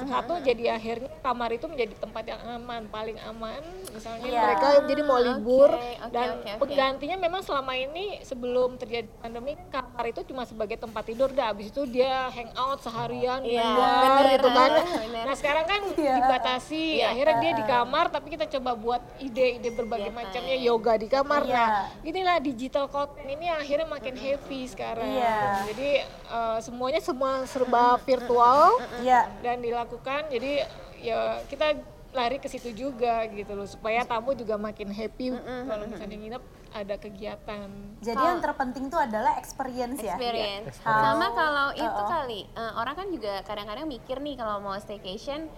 satu 0.07 0.35
jadi 0.39 0.75
akhirnya 0.75 1.11
kamar 1.21 1.51
itu 1.51 1.67
menjadi 1.67 1.95
tempat 1.97 2.25
yang 2.27 2.41
aman 2.43 2.83
paling 2.87 3.19
aman 3.23 3.63
misalnya 3.91 4.23
Iya. 4.23 4.41
mereka 4.43 4.67
jadi 4.83 5.03
mau 5.03 5.19
libur 5.19 5.71
oke, 5.71 5.81
oke, 5.99 6.11
dan 6.11 6.29
oke, 6.31 6.45
oke. 6.47 6.61
penggantinya 6.61 7.17
memang 7.19 7.41
selama 7.41 7.73
ini 7.75 8.05
sebelum 8.23 8.77
terjadi 8.77 9.09
pandemi 9.17 9.57
kamar 9.69 10.05
itu 10.07 10.21
cuma 10.25 10.45
sebagai 10.45 10.77
tempat 10.77 11.03
tidur 11.05 11.29
dah 11.31 11.51
habis 11.51 11.69
itu 11.69 11.83
dia 11.87 12.29
hangout 12.31 12.81
seharian 12.81 13.41
di 13.41 13.53
Iya, 13.53 13.65
luar 13.67 13.91
bener, 14.01 14.25
gitu 14.33 14.49
kan 14.51 14.71
bener. 14.77 15.25
nah 15.25 15.35
sekarang 15.35 15.65
kan 15.65 15.81
Iya. 15.93 16.15
dibatasi 16.19 16.85
Iya. 16.93 17.07
akhirnya 17.09 17.37
dia 17.39 17.53
di 17.55 17.65
kamar 17.65 18.05
tapi 18.09 18.27
kita 18.31 18.47
coba 18.49 18.71
buat 18.73 19.03
ide-ide 19.19 19.71
berbagai 19.71 20.09
Iya, 20.09 20.17
macamnya 20.17 20.57
yoga 20.57 20.93
di 20.95 21.07
kamar 21.07 21.43
Iya. 21.43 21.55
nah 21.55 21.69
inilah 22.03 22.37
digital 22.39 22.87
cotton 22.87 23.23
ini 23.25 23.47
akhirnya 23.47 23.87
makin 23.87 24.15
heavy 24.15 24.67
sekarang 24.67 25.07
Iya. 25.07 25.39
jadi 25.67 25.91
eh, 26.09 26.59
semuanya 26.61 26.99
semua 26.99 27.45
serba 27.45 27.95
virtual 28.01 28.77
Iya. 28.99 29.31
dan 29.41 29.61
dilakukan 29.61 30.27
jadi 30.27 30.67
ya 30.97 31.19
kita 31.47 31.79
lari 32.11 32.37
ke 32.37 32.51
situ 32.51 32.75
juga 32.75 33.23
gitu 33.29 33.55
loh 33.55 33.65
supaya 33.65 34.03
tamu 34.03 34.35
juga 34.35 34.59
makin 34.59 34.91
happy 34.91 35.31
kalau 35.65 35.87
misalnya 35.87 36.19
nginep 36.19 36.43
ada 36.71 36.95
kegiatan 36.97 37.67
Jadi 37.99 38.19
yang 38.21 38.39
terpenting 38.39 38.87
tuh 38.87 38.99
adalah 38.99 39.35
experience 39.37 39.99
ya. 39.99 40.15
experience. 40.15 40.71
Experience. 40.71 41.03
Sama 41.03 41.27
kalau 41.31 41.69
itu 41.73 42.03
kali 42.05 42.41
eh, 42.47 42.73
orang 42.75 42.95
kan 42.95 43.07
juga 43.11 43.43
kadang-kadang 43.43 43.87
mikir 43.87 44.19
nih 44.19 44.35
kalau 44.35 44.59
mau 44.59 44.75
staycation 44.77 45.51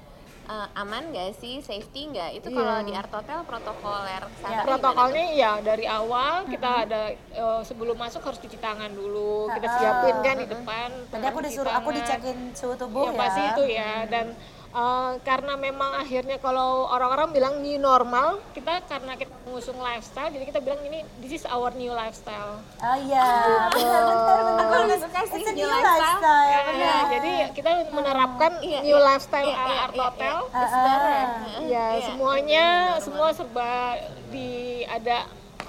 eh, 0.45 0.69
aman 0.75 1.03
nggak 1.09 1.37
sih, 1.37 1.59
safety 1.59 2.09
nggak? 2.09 2.31
Itu 2.37 2.49
Iya. 2.49 2.57
kalau 2.57 2.77
di 2.83 2.93
Art 2.93 3.13
Hotel 3.13 3.39
protokoler 3.43 4.23
gimana 4.33 4.63
protokolnya 4.63 5.25
ya 5.33 5.53
dari 5.61 5.85
awal 5.85 6.45
kita 6.45 6.71
ada 6.85 7.03
eh, 7.13 7.61
sebelum 7.63 7.95
masuk 7.95 8.23
harus 8.23 8.39
cuci 8.39 8.59
tangan 8.59 8.91
dulu. 8.91 9.47
Kita 9.49 9.69
siapin 9.73 10.17
kan 10.21 10.37
di 10.37 10.47
depan 10.47 10.89
Tadi 11.09 11.25
aku 11.25 11.39
disuruh 11.41 11.73
aku 11.73 11.89
dicekin 11.93 12.53
suhu 12.53 12.75
tubuh 12.75 13.07
ya 13.07 13.13
ya. 13.13 13.19
pasti 13.19 13.41
itu 13.45 13.65
ya. 13.71 13.93
Dan 14.07 14.27
eh, 14.73 15.11
karena 15.21 15.55
memang 15.55 15.93
akhirnya 15.95 16.37
kalau 16.37 16.89
orang-orang 16.89 17.29
bilang 17.31 17.55
new 17.61 17.77
normal 17.77 18.41
kita 18.53 18.81
karena 18.87 19.15
kita 19.15 19.31
mengusung 19.43 19.77
lifestyle 19.77 20.29
jadi 20.29 20.45
kita 20.49 20.61
bilang 20.61 20.81
ini 20.83 21.05
this 21.21 21.33
is 21.33 21.45
our 21.47 21.71
new 21.73 21.93
lifestyle. 21.93 22.59
Oh 22.79 22.97
iya, 22.99 23.27
benar 23.69 24.01
benar 24.03 24.62
sih 24.85 25.09
It's 25.35 25.49
a 25.49 25.55
new 25.55 25.65
lifestyle. 25.65 25.99
lifestyle. 25.99 26.47
Ya, 26.47 26.59
benar. 26.65 27.03
jadi 27.09 27.33
kita 27.53 27.71
menerapkan 27.91 28.53
Iya, 28.61 28.79
new 28.81 28.97
iya. 28.97 29.07
lifestyle 29.07 29.47
Iya, 29.47 29.57
iya, 29.59 29.81
art 29.81 29.95
iya, 29.95 30.03
hotel 30.03 30.37
iya. 30.45 30.67
Ah, 30.67 31.27
ya 31.63 31.87
iya. 31.89 32.05
semuanya 32.05 32.67
semua 32.99 33.29
serba 33.31 33.97
di 34.29 34.51
ada 34.85 35.19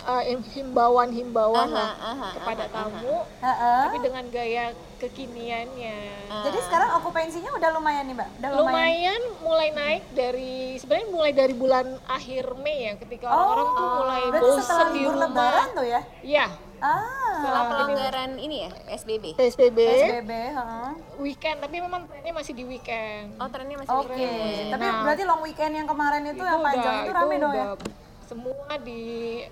eh, 0.04 0.24
himbauan-himbauan 0.54 1.70
aha, 1.70 2.30
kepada 2.34 2.64
aha, 2.66 2.74
tamu 2.74 3.16
Heeh. 3.40 3.82
tapi 3.88 3.98
dengan 4.00 4.24
gaya 4.28 4.66
kekiniannya 4.98 6.00
Jadi 6.44 6.58
sekarang 6.62 6.96
okupansinya 6.98 7.52
udah 7.52 7.70
lumayan 7.72 8.04
nih, 8.06 8.16
Mbak. 8.16 8.30
Udah 8.34 8.50
lumayan. 8.50 8.64
lumayan 8.64 9.22
mulai 9.40 9.70
naik 9.72 10.04
dari 10.12 10.54
sebenarnya 10.76 11.08
mulai 11.10 11.32
dari 11.32 11.54
bulan 11.54 11.86
akhir 12.06 12.56
Mei 12.58 12.78
ya 12.84 12.94
ketika 12.98 13.28
orang-orang 13.28 13.68
tuh 13.70 13.88
mulai 13.94 14.22
Oh, 14.24 14.40
bosan 14.40 14.88
di 14.90 15.02
rumah 15.04 15.20
lebaran 15.24 15.68
tuh 15.72 15.86
ya? 15.86 16.02
ya 16.22 16.46
Ah, 16.84 17.00
Setelah 17.34 17.64
pelonggaran 17.66 18.32
ini 18.36 18.68
ya, 18.68 18.72
PSBB. 18.86 19.26
PSBB 19.34 19.78
PSBB, 19.80 20.32
heeh. 20.52 20.92
weekend 21.18 21.58
tapi 21.58 21.80
memang 21.80 22.04
trennya 22.06 22.34
masih 22.34 22.52
di 22.52 22.64
weekend 22.64 23.40
Oh, 23.40 23.48
trennya 23.48 23.80
masih 23.80 23.96
Oke, 23.96 24.12
weekend. 24.12 24.68
tapi 24.70 24.84
Nah. 24.86 25.00
berarti 25.00 25.24
long 25.24 25.42
weekend 25.42 25.74
yang 25.74 25.88
kemarin 25.88 26.22
itu, 26.28 26.44
yang 26.44 26.60
panjang 26.60 26.96
itu 27.02 27.12
rame 27.14 27.36
dong 27.38 27.54
ya? 27.54 27.66
udah 27.72 28.02
semua 28.24 28.66
di 28.80 29.02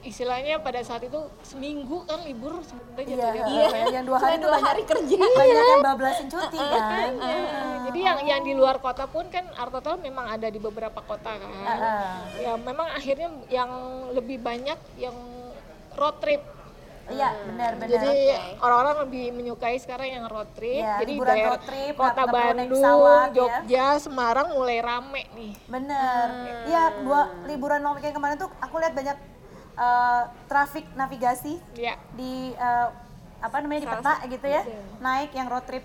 istilahnya 0.01 0.57
pada 0.57 0.79
saat 0.81 1.03
itu 1.03 1.19
seminggu 1.41 2.01
kan 2.03 2.19
libur 2.21 2.59
sebenarnya 2.61 3.03
Iya, 3.05 3.15
jatuhnya. 3.29 3.65
heeh, 3.69 3.85
yang 3.91 4.05
dua 4.05 4.17
hari 4.17 4.35
dua 4.37 4.51
banyak, 4.51 4.65
hari 4.65 4.83
kerja. 4.83 5.19
banyak 5.21 5.65
yang 5.69 5.83
bablasin 5.85 6.27
cuti 6.27 6.57
kan? 6.57 7.11
Iya, 7.13 7.37
Jadi 7.81 7.99
yang 8.01 8.17
yang 8.25 8.41
di 8.41 8.53
luar 8.53 8.75
kota 8.77 9.05
pun 9.05 9.27
kan 9.27 9.47
Art 9.53 9.71
Hotel 9.71 9.95
memang 9.97 10.25
ada 10.25 10.47
di 10.47 10.57
beberapa 10.57 10.99
kota 10.99 11.31
kan. 11.31 11.51
Heeh. 11.51 12.11
Ya 12.41 12.51
memang 12.57 12.87
akhirnya 12.89 13.29
yang 13.49 13.71
lebih 14.11 14.35
banyak 14.37 14.75
yang 14.97 15.15
road 15.93 16.19
trip. 16.19 16.41
Iya, 17.09 17.29
benar 17.47 17.71
benar. 17.75 17.89
Jadi 17.89 18.15
orang-orang 18.59 18.95
lebih 19.07 19.25
menyukai 19.33 19.77
sekarang 19.77 20.07
yang 20.11 20.25
road 20.27 20.49
trip. 20.53 20.83
Iya, 20.83 21.01
Jadi 21.01 21.11
liburan 21.11 21.33
daerah 21.33 21.49
road 21.49 21.63
trip, 21.65 21.93
kota 21.95 22.23
Bandung, 22.27 22.69
pesawat, 22.69 23.27
ya. 23.27 23.35
Jogja, 23.35 23.85
Semarang 23.97 24.47
mulai 24.53 24.79
rame 24.79 25.23
nih. 25.33 25.53
Bener. 25.65 26.25
Iya, 26.67 26.83
dua 27.01 27.21
liburan 27.45 27.79
long 27.81 27.95
weekend 27.95 28.13
kemarin 28.13 28.37
tuh 28.37 28.49
aku 28.57 28.75
lihat 28.77 28.93
banyak 28.93 29.17
eh, 29.73 30.23
traffic 30.45 30.85
navigasi 30.93 31.57
Ya. 31.73 31.95
di 32.13 32.53
eh, 32.53 32.87
apa 33.41 33.55
namanya 33.57 33.81
di 33.81 33.89
peta 33.89 34.13
gitu 34.27 34.45
ya, 34.45 34.61
naik 34.99 35.33
yang 35.33 35.49
road 35.49 35.65
trip 35.65 35.81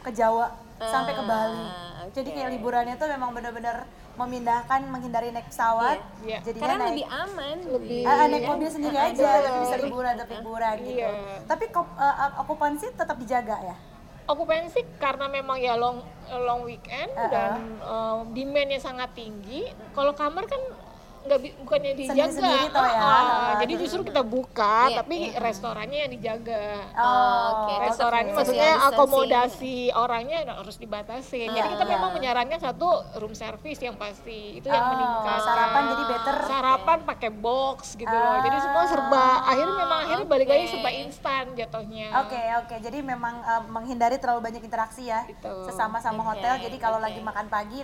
ke 0.00 0.10
Jawa 0.10 0.48
sampai 0.80 1.12
ke 1.12 1.22
Bali. 1.22 1.66
Jadi 2.10 2.28
kayak 2.30 2.50
liburannya 2.50 2.96
tuh 2.96 3.06
memang 3.06 3.30
benar-benar 3.30 3.84
memindahkan 4.14 4.80
menghindari 4.86 5.34
naik 5.34 5.50
pesawat, 5.50 5.98
Iya. 6.22 6.38
jadinya 6.46 6.62
Karena 6.62 6.76
naik 6.78 6.90
lebih 6.90 7.06
aman. 7.10 7.56
Lebih 7.66 8.02
Ah, 8.06 8.14
ah, 8.14 8.26
naik 8.30 8.46
mobil 8.46 8.68
sendiri 8.70 8.96
aja, 8.96 9.28
tapi 9.42 9.58
bisa 9.66 9.76
liburan, 9.82 10.12
tetap 10.14 10.30
liburan 10.38 10.76
gitu. 10.82 10.98
Iya. 11.02 11.08
Tapi 11.50 11.64
eh, 11.66 12.04
eh, 12.04 12.30
okupansi 12.38 12.86
tetap 12.94 13.16
dijaga 13.18 13.56
ya. 13.60 13.76
Okupansi 14.24 14.80
karena 14.96 15.28
memang 15.28 15.60
ya 15.60 15.76
long 15.76 16.00
long 16.32 16.64
weekend 16.64 17.12
Uh-uh. 17.12 17.28
dan 17.28 17.60
uh, 17.84 18.24
demandnya 18.32 18.80
sangat 18.80 19.12
tinggi. 19.12 19.68
Kalau 19.92 20.16
kamar 20.16 20.48
kan 20.48 20.62
nggak 21.24 21.40
bukannya 21.58 21.92
dijaga, 21.96 22.48
toh 22.68 22.84
ya. 22.84 23.00
Ah, 23.00 23.22
Uh-uh. 23.24 23.52
jadi 23.60 23.72
justru 23.80 24.00
kita 24.04 24.20
buka, 24.20 24.76
Iya, 24.86 24.96
tapi 25.00 25.16
restorannya 25.32 25.98
yang 26.04 26.12
dijaga. 26.12 26.64
Oh, 26.92 27.08
oke. 27.64 27.72
tetap 27.72 27.84
Restorannya 27.88 28.28
social 28.28 28.38
maksudnya 28.38 28.72
akomodasi 28.84 29.76
orangnya 29.90 30.38
harus 30.52 30.76
dibatasi. 30.76 31.40
Jadi 31.46 31.68
kita 31.70 31.84
memang 31.84 32.10
menyarankan 32.12 32.58
satu 32.58 32.88
room 33.16 33.32
service 33.32 33.80
yang 33.80 33.96
pasti 33.96 34.58
itu 34.58 34.66
yang 34.66 34.84
Oh, 34.84 34.90
meningkat. 34.92 35.38
sarapan 35.40 35.82
jadi 35.88 36.04
better. 36.06 36.36
Sarapan 36.44 36.98
pakai 37.04 37.30
box 37.30 37.78
gitu 37.94 38.12
loh. 38.12 38.36
Jadi 38.40 38.56
semua 38.60 38.84
serba 38.84 39.24
akhirnya 39.44 39.76
memang 39.78 39.98
akhirnya 40.04 40.26
balik 40.26 40.48
lagi 40.48 40.64
serba 40.68 40.90
instan 40.92 41.44
jatuhnya. 41.54 42.08
Oke 42.20 42.40
oke, 42.58 42.74
jadi 42.78 42.98
memang 43.00 43.34
eh, 43.40 43.62
menghindari 43.66 44.16
terlalu 44.16 44.40
banyak 44.42 44.62
interaksi 44.62 45.06
ya, 45.06 45.24
Gitu. 45.24 45.52
sesama 45.64 45.98
sama 45.98 46.20
Oke, 46.22 46.36
hotel. 46.36 46.60
Jadi 46.60 46.76
kalau 46.76 46.96
oke. 46.96 47.04
lagi 47.04 47.20
makan 47.20 47.46
pagi, 47.48 47.80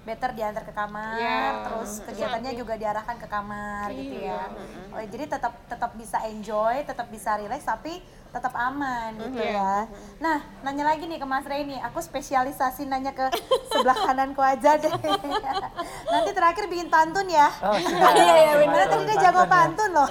better 0.00 0.32
diantar 0.32 0.64
ke 0.64 0.72
kamar, 0.72 1.20
Iya. 1.20 1.60
terus 1.60 2.00
kegiatannya 2.08 2.52
juga 2.56 2.72
diarahkan 2.80 3.20
ke 3.20 3.28
kamar 3.28 3.92
gitu 3.92 4.16
ya. 4.16 4.48
Iya. 4.48 4.96
Oh, 4.96 5.02
jadi 5.04 5.24
tetap 5.28 5.52
tetap 5.68 5.92
bisa 5.92 6.24
enjoy, 6.24 6.80
tetap 6.88 7.12
bisa 7.12 7.36
relax, 7.36 7.68
tapi 7.68 8.00
tetap 8.30 8.54
aman 8.56 9.12
gitu 9.20 9.44
Iya. 9.44 9.52
ya. 9.60 9.74
Nah, 10.22 10.38
nanya 10.64 10.88
lagi 10.88 11.04
nih 11.04 11.20
ke 11.20 11.26
Mas 11.28 11.44
Rey 11.44 11.68
nih, 11.68 11.84
aku 11.84 12.00
spesialisasi 12.00 12.88
nanya 12.88 13.12
ke 13.12 13.28
sebelah 13.68 13.98
kananku 14.08 14.40
aja 14.40 14.80
deh. 14.80 14.88
Nanti 16.14 16.30
terakhir 16.32 16.64
bikin 16.72 16.88
pantun 16.88 17.28
ya. 17.28 17.52
Oh, 17.60 17.76
siap. 17.76 18.14
Iya 18.16 18.34
iya 18.40 18.54
benar 18.56 18.88
tadi 18.88 19.04
dia 19.04 19.16
jago 19.20 19.44
pantun 19.44 19.50
ya. 19.50 19.52
pantun 19.52 19.90
loh. 19.92 20.08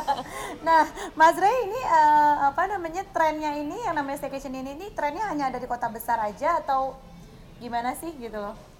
nah, 0.66 0.82
Mas 1.14 1.38
Ray 1.38 1.70
ini 1.70 1.78
eh, 1.78 2.34
apa 2.42 2.66
namanya 2.66 3.06
trennya 3.14 3.54
ini 3.54 3.86
yang 3.86 3.94
namanya 3.94 4.18
staycation 4.18 4.50
ini 4.50 4.74
ini 4.74 4.90
trennya 4.90 5.30
hanya 5.30 5.52
ada 5.54 5.62
di 5.62 5.70
kota 5.70 5.86
besar 5.86 6.18
aja 6.18 6.58
atau 6.58 6.98
gimana 7.62 7.94
sih 7.94 8.10
gitu 8.18 8.34
loh? 8.34 8.71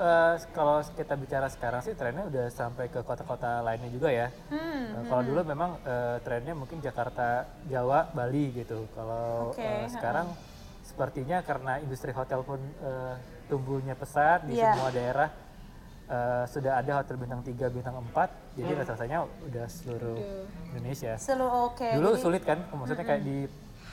Eh, 0.00 0.34
kalau 0.56 0.80
kita 0.96 1.12
bicara 1.12 1.44
sekarang 1.46 1.84
sih 1.84 1.92
trennya 1.92 2.24
udah 2.24 2.48
sampai 2.48 2.88
ke 2.88 3.04
kota-kota 3.04 3.60
lainnya 3.60 3.92
juga 3.92 4.08
ya. 4.08 4.32
Hmm. 4.48 4.96
Eh, 4.96 5.04
kalau 5.04 5.20
dulu 5.20 5.44
memang 5.44 5.76
eh, 5.84 6.16
trennya 6.24 6.56
mungkin 6.56 6.80
Jakarta, 6.80 7.44
Jawa, 7.68 8.08
Bali 8.08 8.48
gitu. 8.56 8.88
Kalau 8.96 9.52
eh, 9.54 9.84
ha-ha. 9.84 9.92
sekarang 9.92 10.26
sepertinya 10.80 11.44
karena 11.44 11.76
industri 11.78 12.10
hotel 12.10 12.40
pun 12.40 12.56
eh, 12.80 13.14
tumbuhnya 13.46 13.92
pesat 13.92 14.48
di 14.48 14.56
Iya. 14.56 14.72
semua 14.72 14.88
daerah 14.88 15.28
eh, 16.08 16.44
sudah 16.48 16.80
ada 16.80 16.92
hotel 16.96 17.20
bintang 17.20 17.44
3, 17.44 17.68
bintang 17.68 18.00
4. 18.00 18.56
Jadi 18.56 18.70
rasa-rasanya 18.72 19.18
udah 19.44 19.66
seluruh 19.68 20.16
Indonesia. 20.72 21.12
Seluruh 21.20 21.76
oke. 21.76 21.88
Dulu 21.92 22.08
jadi- 22.10 22.22
sulit 22.24 22.42
kan, 22.42 22.56
maksudnya 22.72 23.04
kayak 23.04 23.20
di 23.20 23.44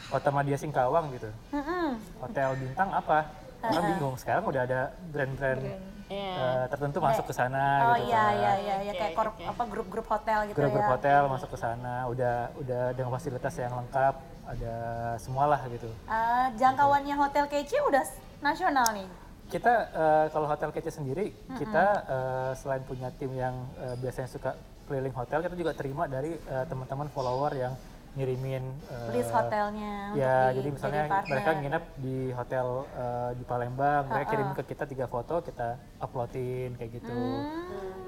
Kota 0.07 0.31
Madia 0.31 0.55
Singkawang 0.55 1.11
gitu. 1.11 1.27
Mm-mm. 1.51 1.99
Hotel 2.23 2.55
bintang 2.55 2.95
apa? 2.95 3.27
Orang 3.59 3.83
bingung. 3.91 4.15
Sekarang 4.15 4.47
udah 4.47 4.63
ada 4.63 4.81
brand-brand 5.11 5.96
Iya. 6.07 6.33
eh, 6.39 6.65
tertentu 6.71 6.97
masuk 6.97 7.27
ke 7.27 7.33
sana 7.35 7.91
Oh 7.91 7.95
gitu 7.99 8.07
iya 8.07 8.23
kan. 8.23 8.31
iya 8.33 8.51
iya 8.57 8.75
ya 8.79 8.91
Oke, 8.91 8.99
kayak 8.99 9.13
kor- 9.13 9.33
oke. 9.35 9.43
apa 9.43 9.63
grup-grup 9.67 10.07
hotel 10.07 10.39
gitu 10.47 10.55
Grup-grup 10.55 10.87
ya. 10.87 10.91
hotel 10.95 11.21
masuk 11.27 11.49
ke 11.51 11.57
sana, 11.59 11.95
udah 12.07 12.35
udah 12.55 12.83
dengan 12.95 13.11
fasilitas 13.11 13.53
yang 13.53 13.75
lengkap, 13.75 14.15
ada 14.47 14.75
semualah 15.17 15.59
gitu. 15.67 15.91
Ah, 16.07 16.47
jangkauannya 16.55 17.11
hotel 17.13 17.45
kece 17.45 17.77
udah 17.83 18.07
nasional 18.39 18.87
nih. 18.95 19.07
Kita 19.47 19.73
eh, 19.91 20.25
kalau 20.31 20.47
hotel 20.47 20.71
kece 20.71 20.91
sendiri, 20.93 21.35
kita 21.53 21.85
eh, 22.07 22.51
selain 22.55 22.83
punya 22.83 23.11
tim 23.11 23.31
yang 23.31 23.55
eh, 23.77 23.95
biasanya 23.97 24.27
suka 24.27 24.55
keliling 24.87 25.11
hotel, 25.11 25.43
kita 25.43 25.51
juga 25.53 25.75
terima 25.75 26.07
dari 26.07 26.39
teman-teman 26.47 27.11
follower 27.11 27.51
yang 27.51 27.75
ngirimin 28.17 28.63
eh, 28.89 29.09
List 29.13 29.29
hotelnya 29.29 29.93
untuk 30.09 30.19
Ya, 30.19 30.49
di- 30.49 30.53
jadi 30.57 30.69
misalnya 30.73 31.03
jadi 31.05 31.29
mereka 31.29 31.49
nginep 31.53 31.83
di 31.97 32.17
hotel 32.33 32.67
eh, 32.89 33.29
di 33.37 33.43
Palembang, 33.45 34.03
mereka 34.09 34.27
kirim 34.27 34.49
ke 34.51 34.63
kita 34.65 34.83
tiga 34.83 35.05
foto, 35.05 35.35
kita 35.39 35.67
uploadin 36.01 36.73
kayak 36.73 36.91
gitu. 36.97 37.13
Hmm. 37.13 38.06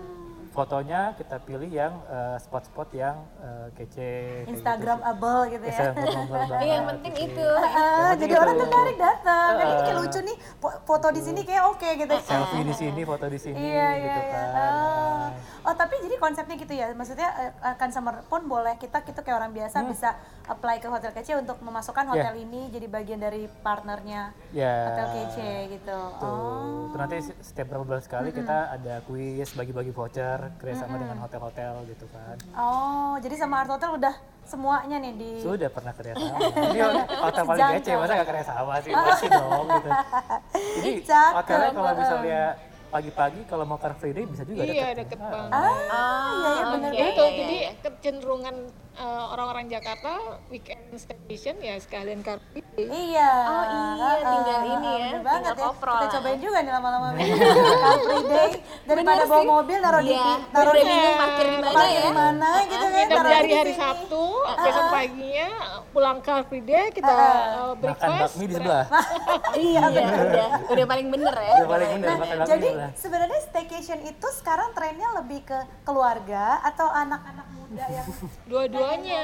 Fotonya 0.49 1.13
kita 1.13 1.37
pilih 1.39 1.69
yang 1.69 1.93
eh, 2.05 2.37
spot-spot 2.41 2.89
yang 2.91 3.21
eh, 3.39 3.67
kece. 3.73 4.01
kayak 4.01 4.41
gitu. 4.41 4.51
Instagramable 4.57 5.41
gitu 5.47 5.65
ya. 5.65 5.71
Instagramable 5.71 6.41
Iya, 6.65 6.73
yang 6.73 6.85
penting 6.89 7.13
gitu. 7.13 7.27
itu. 7.29 7.49
Yang 7.53 8.17
jadi 8.19 8.33
orang 8.35 8.55
tertarik 8.57 8.97
datang. 8.97 9.49
Kan 9.55 9.65
ini 9.69 9.81
kayak 9.85 9.97
lucu 10.01 10.19
nih, 10.25 10.37
foto 10.83 11.07
di 11.09 11.21
sini 11.21 11.41
kayak 11.45 11.63
oke 11.69 11.89
gitu. 11.95 12.13
Selfie 12.25 12.65
di 12.65 12.73
sini, 12.73 13.01
foto 13.03 13.25
di 13.25 13.39
sini 13.39 13.57
Iya, 13.61 13.87
iya, 13.93 13.95
gitu 14.01 14.21
iya. 14.21 14.43
kan. 14.49 14.71
Oh. 14.73 15.69
oh, 15.69 15.73
tapi 15.75 15.95
jadi 16.01 16.15
konsepnya 16.17 16.55
gitu 16.57 16.73
ya. 16.73 16.87
Maksudnya 16.91 17.29
eh, 17.61 17.75
customer 17.77 18.25
pun 18.25 18.41
boleh 18.45 18.73
kita 18.75 19.01
gitu 19.01 19.19
kayak 19.21 19.37
orang 19.37 19.51
biasa 19.53 19.85
bisa 19.85 20.17
apply 20.45 20.81
ke 20.81 20.87
hotel 20.87 21.13
kece 21.13 21.37
untuk 21.37 21.61
memasukkan 21.61 22.09
hotel 22.09 22.33
ini 22.35 22.67
jadi 22.69 22.89
bagian 22.89 23.21
dari 23.21 23.45
partnernya 23.61 24.33
Ya. 24.49 24.75
hotel 24.91 25.07
kece 25.13 25.51
gitu. 25.71 25.99
Tuh. 26.17 26.25
Oh. 26.25 26.89
Terus 26.89 26.99
nanti 26.99 27.17
setiap 27.39 27.69
berapa 27.69 27.85
bulan 27.85 28.01
sekali 28.01 28.33
kita 28.33 28.73
ada 28.73 29.05
kuis 29.05 29.53
bagi-bagi 29.53 29.93
voucher 29.93 30.38
kerjasama 30.59 30.95
dengan 30.95 31.17
hotel-hotel 31.19 31.73
gitu 31.91 32.05
kan. 32.15 32.35
Oh, 32.55 33.19
jadi 33.19 33.35
sama 33.35 33.65
Art 33.65 33.71
Hotel 33.75 33.91
udah 33.99 34.13
semuanya 34.47 34.97
nih 34.97 35.13
di 35.13 35.29
Sudah 35.43 35.69
pernah 35.69 35.93
kerjasama. 35.93 36.37
Ini 36.73 36.79
hotel 37.21 37.43
paling 37.45 37.67
kece, 37.77 37.91
masa 37.99 38.13
gak 38.17 38.29
kerjasama 38.31 38.73
sih? 38.81 38.91
Pasti 38.95 39.27
dong 39.29 39.65
gitu. 39.67 39.89
Jadi 40.79 40.91
Cakep. 41.05 41.33
hotelnya 41.35 41.69
kalau 41.75 41.91
misalnya 41.93 42.41
pagi-pagi 42.89 43.41
kalau 43.45 43.63
mau 43.63 43.77
Car 43.77 43.93
Free 43.93 44.11
Day 44.11 44.25
bisa 44.25 44.41
juga 44.41 44.61
iya 44.63 44.91
deket. 44.91 45.05
deket 45.05 45.19
Ah. 45.19 45.29
banget 45.29 45.51
Ah, 45.51 45.69
Oh, 45.89 46.33
iya 46.33 46.49
iya 46.49 46.63
benar 46.67 46.91
banget. 46.91 47.07
itu 47.07 47.23
iya, 47.23 47.37
jadi 47.37 47.55
iya. 47.55 47.71
kecenderungan 47.79 48.55
uh, 48.95 49.25
orang-orang 49.29 49.65
Jakarta 49.67 50.11
weekend 50.47 50.81
station 50.95 51.55
ya 51.59 51.77
sekalian 51.77 52.19
car 52.19 52.41
free 52.47 52.65
day. 52.71 52.85
Iya. 52.85 53.31
Oh 53.45 53.63
iya, 53.69 54.09
tinggal 54.19 54.59
ini 54.67 54.89
ya, 54.89 54.97
bener 55.05 55.21
banget 55.21 55.53
tinggal 55.53 55.71
ya. 55.71 55.93
Kita 55.95 56.07
cobain 56.11 56.39
juga 56.39 56.57
nih 56.59 56.71
lama-lama. 56.71 57.07
Car 57.83 57.97
free 57.99 58.25
day 58.27 58.49
daripada 58.83 59.23
bawa 59.23 59.43
mobil 59.45 59.77
naruh 59.79 60.01
di 60.01 60.11
Iya, 60.11 60.33
taruh 60.49 60.71
udah 60.71 60.83
di 60.83 60.97
parkir 61.15 61.45
di 61.45 61.55
mana 61.55 61.69
parkir 61.71 61.93
ya. 61.93 62.01
di 62.01 62.11
mana 62.11 62.49
gitu 62.65 62.85
kan. 62.85 62.99
Kita 62.99 63.15
taruh 63.15 63.31
dari 63.31 63.51
hari. 63.53 63.73
Sabtu, 63.75 64.23
besok 64.59 64.85
paginya 64.89 65.49
pulang 65.89 66.19
car 66.19 66.41
free 66.43 66.61
day 66.61 66.89
kita 66.89 67.07
uh, 67.07 67.73
Makan 67.73 67.79
breakfast. 67.79 68.21
bakmi 68.23 68.45
di 68.45 68.55
sebelah. 68.55 68.85
Iya 69.59 69.81
Iya, 69.89 70.05
udah, 70.05 70.47
udah 70.69 70.85
paling 70.85 71.07
bener 71.09 71.35
ya. 71.35 71.53
Udah 71.55 71.69
paling 71.69 71.89
bener 71.91 72.09
makan 72.11 72.35
bakmi 72.35 72.45
di 72.45 72.49
Jadi 72.49 72.69
sebenarnya 72.95 73.39
staycation 73.43 73.99
itu 74.03 74.27
sekarang 74.35 74.69
trennya 74.71 75.09
lebih 75.15 75.41
ke 75.43 75.57
keluarga 75.83 76.43
atau 76.63 76.87
anak-anak 76.87 77.47
muda 77.51 77.85
yang 77.87 78.07
Dua-duanya. 78.49 79.19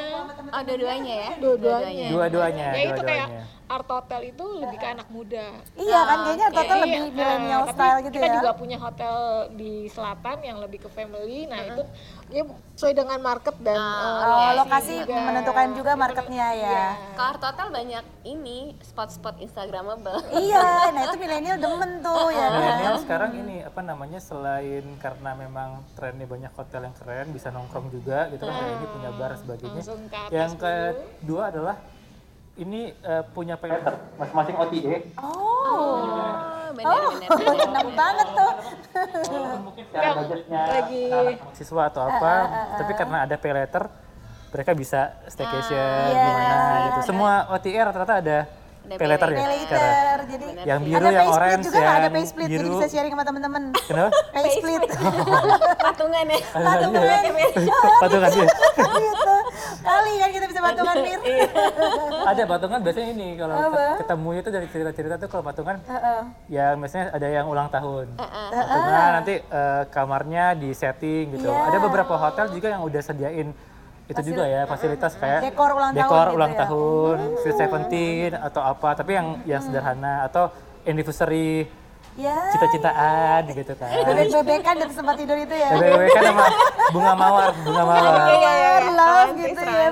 Oh, 0.47 0.61
dua-duanya 0.61 1.13
ya? 1.15 1.29
Dua-duanya. 1.37 2.07
Dua-duanya, 2.09 2.65
Ya 2.71 2.83
itu 2.87 3.01
kayak 3.01 3.29
art 3.65 3.89
hotel 3.89 4.21
itu 4.27 4.45
lebih 4.61 4.77
ke 4.77 4.87
anak 4.87 5.09
muda. 5.09 5.57
Iya 5.73 5.99
kan 5.99 6.17
kayaknya 6.21 6.47
oke. 6.47 6.55
total 6.55 6.75
Iya, 6.75 6.83
lebih 6.85 6.99
eh, 6.99 7.09
millennial 7.11 7.61
tapi 7.63 7.73
style 7.73 7.97
gitu 7.99 8.13
kita 8.13 8.27
ya. 8.27 8.33
juga 8.37 8.49
punya 8.53 8.77
hotel 8.77 9.15
di 9.51 9.73
selatan 9.89 10.37
yang 10.39 10.57
lebih 10.59 10.79
ke 10.79 10.89
family. 10.89 11.49
Nah 11.49 11.59
itu 11.63 11.81
ya 12.27 12.43
sesuai 12.75 12.93
dengan 12.93 13.19
market 13.19 13.55
dan 13.59 13.73
eh, 13.73 14.21
Oh, 14.27 14.51
lokasi 14.59 14.93
juga. 15.01 15.17
menentukan 15.19 15.67
juga 15.73 15.91
marketnya 15.95 16.47
ya. 16.57 16.85
Kalau 17.13 17.29
Art 17.29 17.43
Hotel 17.43 17.67
banyak 17.69 18.05
ini 18.23 18.57
spot-spot 18.81 19.35
instagramable. 19.37 20.19
Iya, 20.31 20.63
nah 20.89 21.01
itu 21.05 21.17
milenial 21.17 21.57
demen 21.57 21.91
tuh 21.99 22.27
ya. 22.29 22.45
kan? 22.45 22.59
Milenial 22.59 22.95
sekarang 22.99 23.31
ini 23.35 23.55
apa 23.61 23.81
namanya 23.81 24.19
selain 24.19 24.85
karena 24.97 25.31
memang 25.33 25.69
trennya 25.93 26.25
banyak 26.25 26.51
hotel 26.51 26.81
yang 26.83 26.95
keren 26.95 27.27
bisa 27.29 27.49
nongkrong 27.49 27.87
juga 27.89 28.27
gitu 28.29 28.41
kan 28.41 28.53
kayak 28.53 28.73
ini 28.73 28.87
punya 28.89 29.09
bar 29.11 29.31
sebagainya. 29.35 29.81
Yang 30.29 30.51
kedua 30.55 31.43
adalah 31.49 31.75
ini 32.55 32.81
eh, 32.93 33.23
punya 33.29 33.55
paylater 33.55 33.99
masing-masing 34.15 34.55
OTA. 34.55 34.95
Oh, 35.19 35.99
Oh, 36.75 37.07
benar-benar. 37.07 37.55
seneng 37.55 37.89
banget 37.95 38.27
tuh. 38.29 38.53
mungkin 39.63 39.83
secara 39.87 40.09
budgetnya 40.13 40.61
lagi 40.67 41.03
siswa 41.51 41.87
atau 41.87 42.01
apa, 42.03 42.33
tapi 42.75 42.91
karena 42.93 43.17
ada 43.23 43.35
paylater 43.35 43.83
mereka 44.47 44.71
bisa 44.71 45.01
staycation 45.25 45.77
Iya. 46.05 46.13
gimana 46.19 46.55
gitu. 46.85 46.99
Semua 47.05 47.31
OTA 47.49 47.81
rata-rata 47.83 48.15
ada 48.17 48.39
Ada 48.85 49.01
paylater 49.01 49.27
ya 49.27 49.35
Pay 49.35 49.49
later, 49.49 50.17
jadi 50.29 50.45
Yang 50.61 50.79
biru, 50.85 51.01
ada 51.01 51.09
yang 51.09 51.25
pay 51.25 51.33
orange, 51.33 51.63
juga 51.65 51.73
nggak 51.75 51.89
ada 51.91 52.05
yang 52.05 52.13
pay 52.13 52.25
split, 52.27 52.45
jadi 52.45 52.61
biru. 52.61 52.69
bisa 52.71 52.85
sharing 52.87 53.11
sama 53.11 53.23
temen-temen. 53.25 53.63
Kenapa? 53.81 54.09
Pay 54.29 54.49
split. 54.53 54.81
Patungan 55.89 56.25
ya. 56.27 56.39
Patungan. 56.45 57.05
Patungan 57.97 58.29
dia. 58.35 58.45
gitu. 58.45 59.35
Kali 59.81 60.11
kan 60.15 60.29
kita 60.31 60.45
bisa 60.45 60.59
patungan 60.61 60.95
mir. 60.97 61.19
ada 62.25 62.41
patungan 62.45 62.79
biasanya 62.81 63.09
ini 63.11 63.27
kalau 63.35 63.55
ketemu 63.95 64.29
itu 64.35 64.49
dari 64.51 64.67
cerita-cerita 64.67 65.15
tuh 65.17 65.29
kalau 65.29 65.43
patungan 65.43 65.75
Heeh. 65.83 66.21
yang 66.49 66.77
biasanya 66.77 67.05
ada 67.09 67.27
yang 67.27 67.45
ulang 67.47 67.67
tahun. 67.67 68.05
Patungan 68.17 69.09
nanti 69.15 69.33
eh, 69.41 69.83
kamarnya 69.89 70.53
di 70.53 70.69
setting 70.71 71.33
gitu. 71.33 71.49
Iya. 71.49 71.69
Ada 71.69 71.77
beberapa 71.79 72.13
hotel 72.13 72.49
juga 72.51 72.69
yang 72.69 72.81
udah 72.81 73.01
sediain 73.01 73.49
itu 74.05 74.21
juga 74.21 74.43
ya 74.45 74.61
fasilitas 74.69 75.17
kayak 75.17 75.41
Dekor 75.49 75.73
ulang 75.73 75.91
tahun 75.91 76.05
dekor 76.05 76.25
gitu 76.29 76.37
ulang 76.37 76.51
ya. 76.53 76.59
tahun, 76.61 77.17
Sweet 77.41 77.57
Seventeen 77.57 78.31
atau 78.37 78.61
apa, 78.61 78.89
tapi 78.93 79.11
yang 79.17 79.27
yang 79.49 79.61
sederhana 79.65 80.29
atau 80.29 80.53
anniversary 80.85 81.65
Ya. 82.15 82.31
cita-citaan 82.47 83.43
gitu 83.51 83.75
kan. 83.75 83.91
Bebek-bebekan 83.91 84.73
di 84.79 84.85
tempat 84.87 85.15
tidur 85.19 85.35
itu 85.35 85.51
ya. 85.51 85.67
BBW 85.75 86.07
kan 86.15 86.23
sama 86.31 86.45
bunga 86.95 87.11
mawar, 87.11 87.51
bunga 87.59 87.83
mawar. 87.83 88.15
Iya, 88.31 88.31
iya, 88.31 88.51
iya. 88.55 88.73
Love 88.87 89.31
gitu 89.35 89.61
ya. 89.67 89.87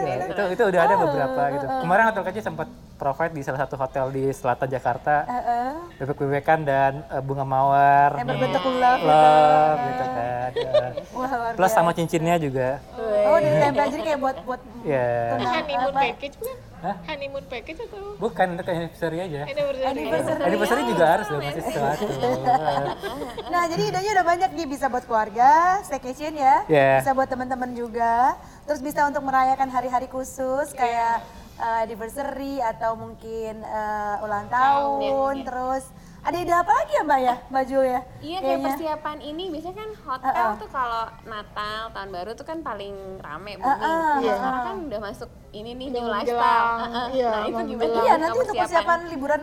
Ya, 0.00 0.14
itu 0.24 0.42
itu 0.56 0.62
udah 0.72 0.80
ada 0.80 0.94
beberapa 0.96 1.42
gitu. 1.52 1.66
Kemarin 1.84 2.02
Hotel 2.08 2.22
Kaci 2.24 2.40
sempat 2.40 2.68
provide 3.00 3.32
di 3.32 3.40
salah 3.40 3.64
satu 3.64 3.80
hotel 3.80 4.12
di 4.12 4.28
selatan 4.28 4.68
Jakarta. 4.68 5.24
Heeh. 5.24 5.72
bebek-bebekan 5.96 6.60
dan 6.62 7.00
eh, 7.08 7.22
bunga 7.24 7.44
mawar. 7.44 8.20
Yang 8.20 8.28
berbentuk 8.28 8.62
love. 8.68 9.00
Love 9.00 9.78
gitu 9.80 10.04
kan. 10.06 10.28
Eh, 10.60 10.90
Wah, 11.14 11.54
plus 11.54 11.70
sama 11.70 11.94
cincinnya 11.94 12.34
juga. 12.34 12.82
Oh, 12.98 13.38
ditempel 13.38 13.86
jadi 13.88 14.02
kayak 14.02 14.20
buat 14.20 14.36
buat 14.42 14.60
Ya. 14.82 15.36
honeymoon 15.38 15.92
apa? 15.92 16.02
package 16.02 16.34
bukan? 16.40 16.56
Hah? 16.80 16.96
Honeymoon 17.06 17.44
package 17.46 17.80
atau 17.86 18.00
Bukan 18.18 18.46
itu 18.50 18.62
kayak 18.64 18.78
anniversary 18.80 19.18
aja. 19.20 19.40
anniversary? 19.44 19.84
anniversary. 19.86 20.42
Anniversary 20.42 20.82
juga 20.88 21.04
harus 21.06 21.26
dong 21.28 21.42
masih 21.44 21.62
sesuatu. 21.62 22.06
Nah, 23.50 23.62
jadi 23.66 23.82
idenya 23.90 24.10
udah 24.14 24.26
banyak 24.26 24.50
nih 24.54 24.66
bisa 24.66 24.86
buat 24.86 25.04
keluarga, 25.04 25.50
staycation 25.84 26.34
ya. 26.34 26.64
Yeah. 26.66 26.98
Bisa 27.02 27.12
buat 27.12 27.28
teman-teman 27.28 27.70
juga. 27.74 28.34
Terus 28.64 28.80
bisa 28.80 29.02
untuk 29.04 29.22
merayakan 29.22 29.68
hari-hari 29.68 30.06
khusus 30.06 30.70
kayak 30.72 31.22
uh, 31.60 31.84
anniversary 31.84 32.58
atau 32.58 32.96
mungkin 32.96 33.60
uh, 33.60 34.24
ulang 34.24 34.48
tahun, 34.48 35.44
terus 35.44 35.84
ada 36.20 36.36
ide 36.36 36.52
apa 36.52 36.68
lagi 36.68 36.92
ya 36.92 37.02
Mbak 37.02 37.20
ya, 37.20 37.34
Mbak 37.48 37.64
Jul 37.64 37.84
ya? 37.86 37.88
Iya 37.90 38.00
kayak 38.00 38.40
Kayaknya. 38.40 38.64
persiapan 38.68 39.18
ini 39.20 39.44
biasanya 39.48 39.76
kan 39.76 39.90
hotel 40.04 40.48
tuh 40.56 40.68
kalau 40.68 41.04
Natal 41.24 41.80
tahun 41.92 42.10
baru 42.12 42.30
tuh 42.36 42.44
kan 42.44 42.58
paling 42.60 42.94
rame 43.20 43.52
booming. 43.56 43.64
Uh-uh, 43.64 44.12
Iya. 44.20 44.34
Sekarang 44.36 44.64
kan 44.64 44.76
udah 44.84 45.00
masuk 45.00 45.30
ini 45.50 45.70
nih 45.72 45.86
new 45.88 46.04
lifestyle. 46.04 46.36
menjelang, 46.36 46.76
Uh-uh. 46.84 47.06
iya, 47.16 47.30
nah 47.30 47.42
itu 47.48 47.60
gimana? 47.72 47.92
Iya, 48.04 48.12
nanti 48.16 48.36
untuk 48.36 48.56
persiapan 48.56 48.98
liburan 49.08 49.42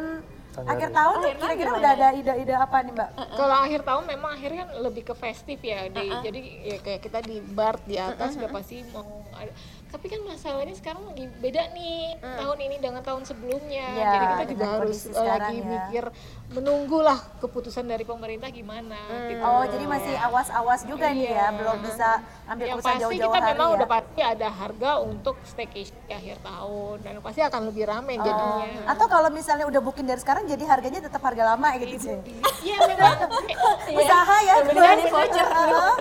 Akhir 0.60 0.90
tahun 0.90 1.14
tuh 1.14 1.22
Akhir 1.22 1.36
tahun 1.36 1.42
kira-kira 1.44 1.68
gimana 1.68 1.78
udah 1.78 1.92
ada 1.92 2.08
ide-ide 2.12 2.54
apa 2.56 2.78
nih 2.80 2.94
Mbak? 2.94 3.10
Kalau 3.32 3.56
akhir 3.60 3.82
tahun 3.84 4.04
memang 4.08 4.32
akhirnya 4.32 4.60
kan 4.60 4.80
lebih 4.80 5.04
ke 5.04 5.14
festif 5.14 5.60
ya, 5.62 5.80
di, 5.88 6.06
jadi 6.18 6.40
ya 6.66 6.78
kayak 6.80 7.02
kita 7.04 7.20
di 7.22 7.38
bar 7.40 7.76
di 7.82 7.96
atas 7.96 8.34
udah 8.34 8.50
pasti 8.50 8.82
mau 8.90 9.06
ada. 9.32 9.54
Tapi 9.88 10.06
kan 10.06 10.20
masalahnya 10.22 10.76
sekarang 10.76 11.00
lagi 11.06 11.32
beda 11.34 11.72
nih 11.72 12.20
tahun 12.20 12.58
ini 12.60 12.76
dengan 12.78 13.00
tahun 13.00 13.24
sebelumnya, 13.24 13.88
Ya, 13.88 14.04
jadi 14.10 14.26
kita 14.28 14.46
juga 14.52 14.66
harus 14.74 15.00
eh, 15.06 15.16
lagi 15.16 15.56
ya. 15.56 15.64
mikir 15.66 16.04
menunggulah 16.50 17.16
keputusan 17.40 17.86
dari 17.86 18.04
pemerintah 18.04 18.50
gimana. 18.50 19.00
gitu. 19.28 19.40
Oh, 19.40 19.64
jadi 19.64 19.86
masih 19.86 20.16
awas-awas 20.18 20.84
juga 20.84 21.08
nih 21.10 21.28
ya, 21.28 21.32
Iya. 21.32 21.46
belum 21.54 21.78
bisa 21.82 22.10
ambil 22.46 22.66
Yang 22.66 22.76
keputusan 22.76 22.88
pasti 22.90 23.04
jauh-jauh 23.06 23.24
kita 23.30 23.40
hari 23.40 23.50
memang 23.50 23.68
ya. 23.68 23.76
udah 23.76 23.88
pasti 23.88 24.22
ada 24.22 24.48
harga 24.50 24.92
untuk 25.00 25.36
staycation 25.46 25.98
di 26.02 26.14
akhir 26.14 26.38
tahun 26.42 26.96
dan 27.00 27.14
pasti 27.22 27.42
akan 27.42 27.62
lebih 27.66 27.84
rame 27.86 28.14
Oh. 28.14 28.24
jadinya. 28.24 28.68
Atau 28.88 29.06
kalau 29.08 29.30
misalnya 29.30 29.66
udah 29.66 29.80
booking 29.80 30.04
dari 30.06 30.20
sekarang 30.20 30.47
jadi 30.48 30.64
harganya 30.66 31.00
tetap 31.02 31.22
harga 31.22 31.44
lama 31.46 31.68
gitu 31.78 31.96
sih. 32.00 32.16
Iya 32.64 32.78
memang 32.86 33.18
Usaha 34.00 34.36
ya. 34.42 34.54
Beneran 34.64 34.96
nih 34.98 35.08
voucher. 35.08 35.48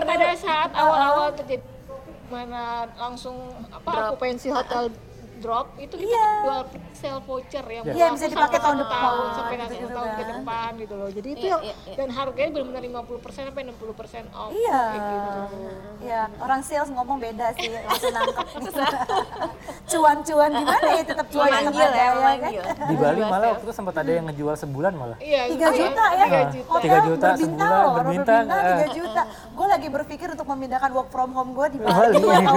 pada 0.00 0.28
saat 0.34 0.70
awal-awal 0.72 1.34
terjadi 1.34 1.62
mana 2.26 2.62
langsung 2.96 3.38
apa 3.68 4.10
okupansi 4.10 4.50
hotel 4.50 4.90
drop 5.38 5.70
itu 5.76 5.94
kita 5.94 6.08
Iya. 6.08 6.28
jual 6.42 6.62
sell 6.96 7.18
voucher 7.20 7.60
yang 7.62 7.84
Iya, 7.84 7.92
berlaku 8.08 8.14
bisa 8.14 8.26
dipakai 8.26 8.58
tahun 8.58 8.76
depan, 8.80 8.98
tahun 8.98 9.26
sampai 9.30 9.54
gitu 9.54 9.62
satu 9.62 9.74
gitu 9.76 9.86
tahun 9.92 10.08
ke 10.08 10.16
kan. 10.16 10.26
depan 10.32 10.70
gitu 10.76 10.94
loh 10.94 11.08
jadi 11.10 11.28
itu 11.28 11.38
Iya, 11.38 11.48
yang 11.48 11.62
iya, 11.62 11.74
iya. 11.76 11.94
dan 11.94 12.08
harganya 12.10 12.50
benar-benar 12.50 12.82
50% 12.82 13.44
sampai 13.44 13.62
60% 13.62 14.26
off 14.32 14.50
Iya. 14.50 14.80
kayak 14.82 15.02
gitu 15.06 15.30
Iya, 15.98 16.22
orang 16.38 16.60
sales 16.62 16.88
ngomong 16.88 17.18
beda 17.18 17.46
sih, 17.52 17.66
langsung 17.68 18.12
nangkep 18.12 18.46
nih. 18.46 18.72
Cuan-cuan 19.86 20.50
gimana 20.52 20.86
ya, 20.88 21.02
tetap 21.04 21.26
cuan 21.28 21.48
ada 21.48 21.70
ya, 21.70 21.86
ya 21.86 22.34
kan. 22.36 22.52
Di 22.84 22.96
Bali 22.96 23.20
malah 23.22 23.48
waktu 23.52 23.64
itu 23.64 23.74
sempat 23.74 23.94
ada 23.96 24.10
yang 24.10 24.24
ngejual 24.26 24.54
sebulan 24.56 24.92
malah. 24.92 25.18
iya 25.20 25.46
3 25.46 25.52
itu 25.52 25.66
juta 25.80 26.04
ya, 26.10 26.26
tiga 26.76 26.96
Ah, 26.96 27.02
juta 27.02 27.28
tiga 27.32 27.36
sebulan, 27.38 27.94
berbintang, 27.94 28.44
berbintang. 28.46 28.78
3 28.82 28.96
juta. 28.96 29.22
Gue 29.52 29.66
lagi 29.66 29.88
berpikir 29.88 30.28
untuk 30.28 30.46
memindahkan 30.46 30.90
work 30.90 31.08
from 31.08 31.30
home 31.32 31.50
gue 31.52 31.66
di 31.68 31.78
Bali. 31.78 32.14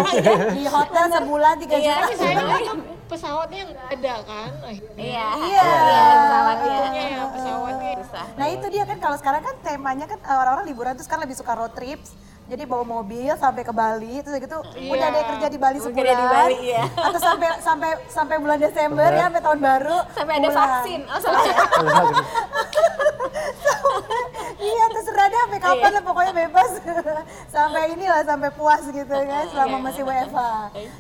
Di 0.58 0.65
hotel 0.67 1.06
sebulan 1.12 1.54
3 1.60 1.69
Iya, 1.71 1.95
juta. 2.08 2.73
pesawatnya 3.10 3.62
nggak 3.65 3.88
ada 3.91 4.13
kan 4.30 4.52
akhirnya 4.62 5.02
Iya. 5.02 5.26
Iya. 5.42 5.65
pesawatnya. 6.13 6.70
Untungnya 6.70 7.04
ya 7.04 7.24
pesawatnya. 7.34 7.94
Nah 8.38 8.48
itu 8.48 8.65
dia 8.70 8.84
kan 8.86 8.98
kalau 9.02 9.18
sekarang 9.18 9.42
kan 9.42 9.56
temanya 9.65 10.06
kan 10.06 10.20
eh, 10.22 10.38
orang-orang 10.38 10.65
liburan 10.70 10.94
tuh 10.94 11.06
sekarang 11.06 11.26
lebih 11.26 11.38
suka 11.38 11.52
road 11.58 11.74
trips. 11.74 12.13
Jadi 12.49 12.65
bawa 12.65 12.81
mobil 12.81 13.29
sampai 13.38 13.62
ke 13.62 13.69
Bali 13.69 14.25
terus 14.25 14.41
gitu 14.41 14.57
udah 14.65 15.07
deh 15.13 15.23
kerja 15.38 15.47
di 15.53 15.59
Bali 15.62 15.77
sebulan. 15.77 16.01
Kerja 16.01 16.15
di 16.17 16.25
Bali, 16.25 16.57
iya. 16.65 16.83
Atau 16.97 17.21
sampai 17.21 17.49
sampai 17.62 17.89
sampai 18.09 18.35
bulan 18.41 18.57
Desember 18.57 19.05
ya 19.05 19.29
sampai 19.29 19.41
tahun 19.45 19.59
baru. 19.62 19.97
Sampai 20.17 20.33
ada 20.41 20.49
pulang. 20.49 20.57
vaksin. 20.57 20.99
Oh, 21.05 21.19
salah. 21.21 21.45
iya 24.73 24.83
terserah 24.89 25.25
deh 25.29 25.39
sampai 25.45 25.59
kapan 25.62 25.91
lah 25.93 26.03
pokoknya 26.03 26.33
bebas. 26.33 26.71
sampai 27.53 27.83
inilah 27.93 28.25
sampai 28.25 28.49
puas 28.57 28.81
gitu 28.81 29.13
kan 29.13 29.45
selama 29.53 29.77
masih 29.85 30.01
WFA. 30.01 30.53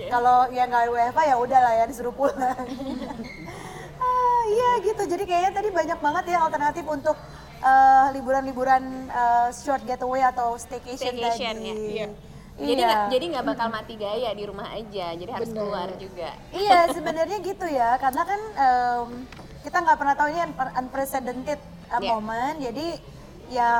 Kalau 0.05 0.37
ya 0.53 0.63
nggak 0.69 0.85
WFA 0.93 1.23
ya 1.33 1.35
udah 1.41 1.59
lah 1.65 1.73
ya 1.81 1.83
disuruh 1.89 2.13
pulang. 2.13 2.61
ah, 4.05 4.41
iya 4.53 4.69
gitu. 4.85 5.01
Jadi 5.01 5.25
kayaknya 5.25 5.51
tadi 5.57 5.73
banyak 5.73 5.97
banget 5.97 6.23
ya 6.29 6.45
alternatif 6.45 6.85
untuk 6.85 7.17
eh, 7.59 8.07
liburan-liburan 8.13 8.83
eh, 9.05 9.49
short 9.51 9.83
getaway 9.83 10.21
atau 10.21 10.55
staycation, 10.55 11.11
Staycation, 11.11 11.55
tadi. 11.55 11.67
ya. 11.67 11.75
Iya. 11.75 12.07
Jadi 12.59 12.71
Iya. 12.75 12.85
nggak 12.85 13.01
jadi 13.09 13.25
nggak 13.29 13.45
bakal 13.47 13.67
mati 13.69 13.93
gaya 13.95 14.29
di 14.31 14.43
rumah 14.43 14.67
aja. 14.69 15.07
Jadi 15.13 15.29
harus 15.29 15.47
Bener. 15.47 15.59
keluar 15.59 15.89
juga. 15.95 16.29
iya 16.51 16.79
sebenarnya 16.95 17.37
gitu 17.39 17.65
ya 17.65 17.95
karena 17.95 18.21
kan 18.21 18.41
em, 18.53 19.07
kita 19.59 19.77
nggak 19.77 19.97
pernah 19.97 20.15
tahu 20.15 20.27
ini 20.29 20.41
un- 20.41 20.75
unprecedented 20.77 21.59
uh, 21.87 21.99
Iya. 21.99 22.09
moment 22.09 22.55
jadi 22.57 22.87
ya 23.47 23.71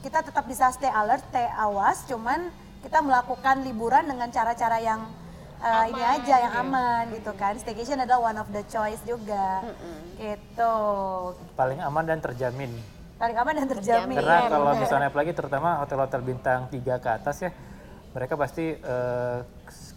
kita 0.00 0.22
tetap 0.22 0.44
bisa 0.44 0.70
stay 0.70 0.86
alert, 0.86 1.24
stay 1.26 1.48
awas, 1.52 2.06
cuman 2.06 2.52
kita 2.78 3.00
melakukan 3.00 3.60
liburan 3.60 4.06
dengan 4.06 4.30
cara-cara 4.30 4.78
yang 4.78 5.02
uh, 5.60 5.84
ini 5.88 6.02
aja 6.02 6.34
yang 6.48 6.54
iya. 6.54 6.62
aman 6.64 7.02
gitu 7.14 7.32
kan. 7.36 7.54
Staycation 7.56 8.00
adalah 8.02 8.32
one 8.32 8.38
of 8.40 8.48
the 8.52 8.62
choice 8.68 9.00
juga. 9.06 9.64
Gitu. 10.16 10.74
Paling 11.56 11.80
aman 11.80 12.04
dan 12.04 12.18
terjamin. 12.20 12.72
Paling 13.16 13.36
aman 13.36 13.52
dan 13.56 13.68
terjamin. 13.68 14.16
Karena 14.20 14.36
Iya, 14.44 14.52
kalau 14.52 14.72
misalnya 14.76 15.08
apalagi 15.08 15.32
terutama 15.32 15.80
hotel-hotel 15.80 16.20
bintang 16.20 16.68
3 16.68 17.00
ke 17.00 17.08
atas 17.08 17.36
ya, 17.40 17.50
mereka 18.12 18.36
pasti 18.36 18.76
eh, 18.76 19.38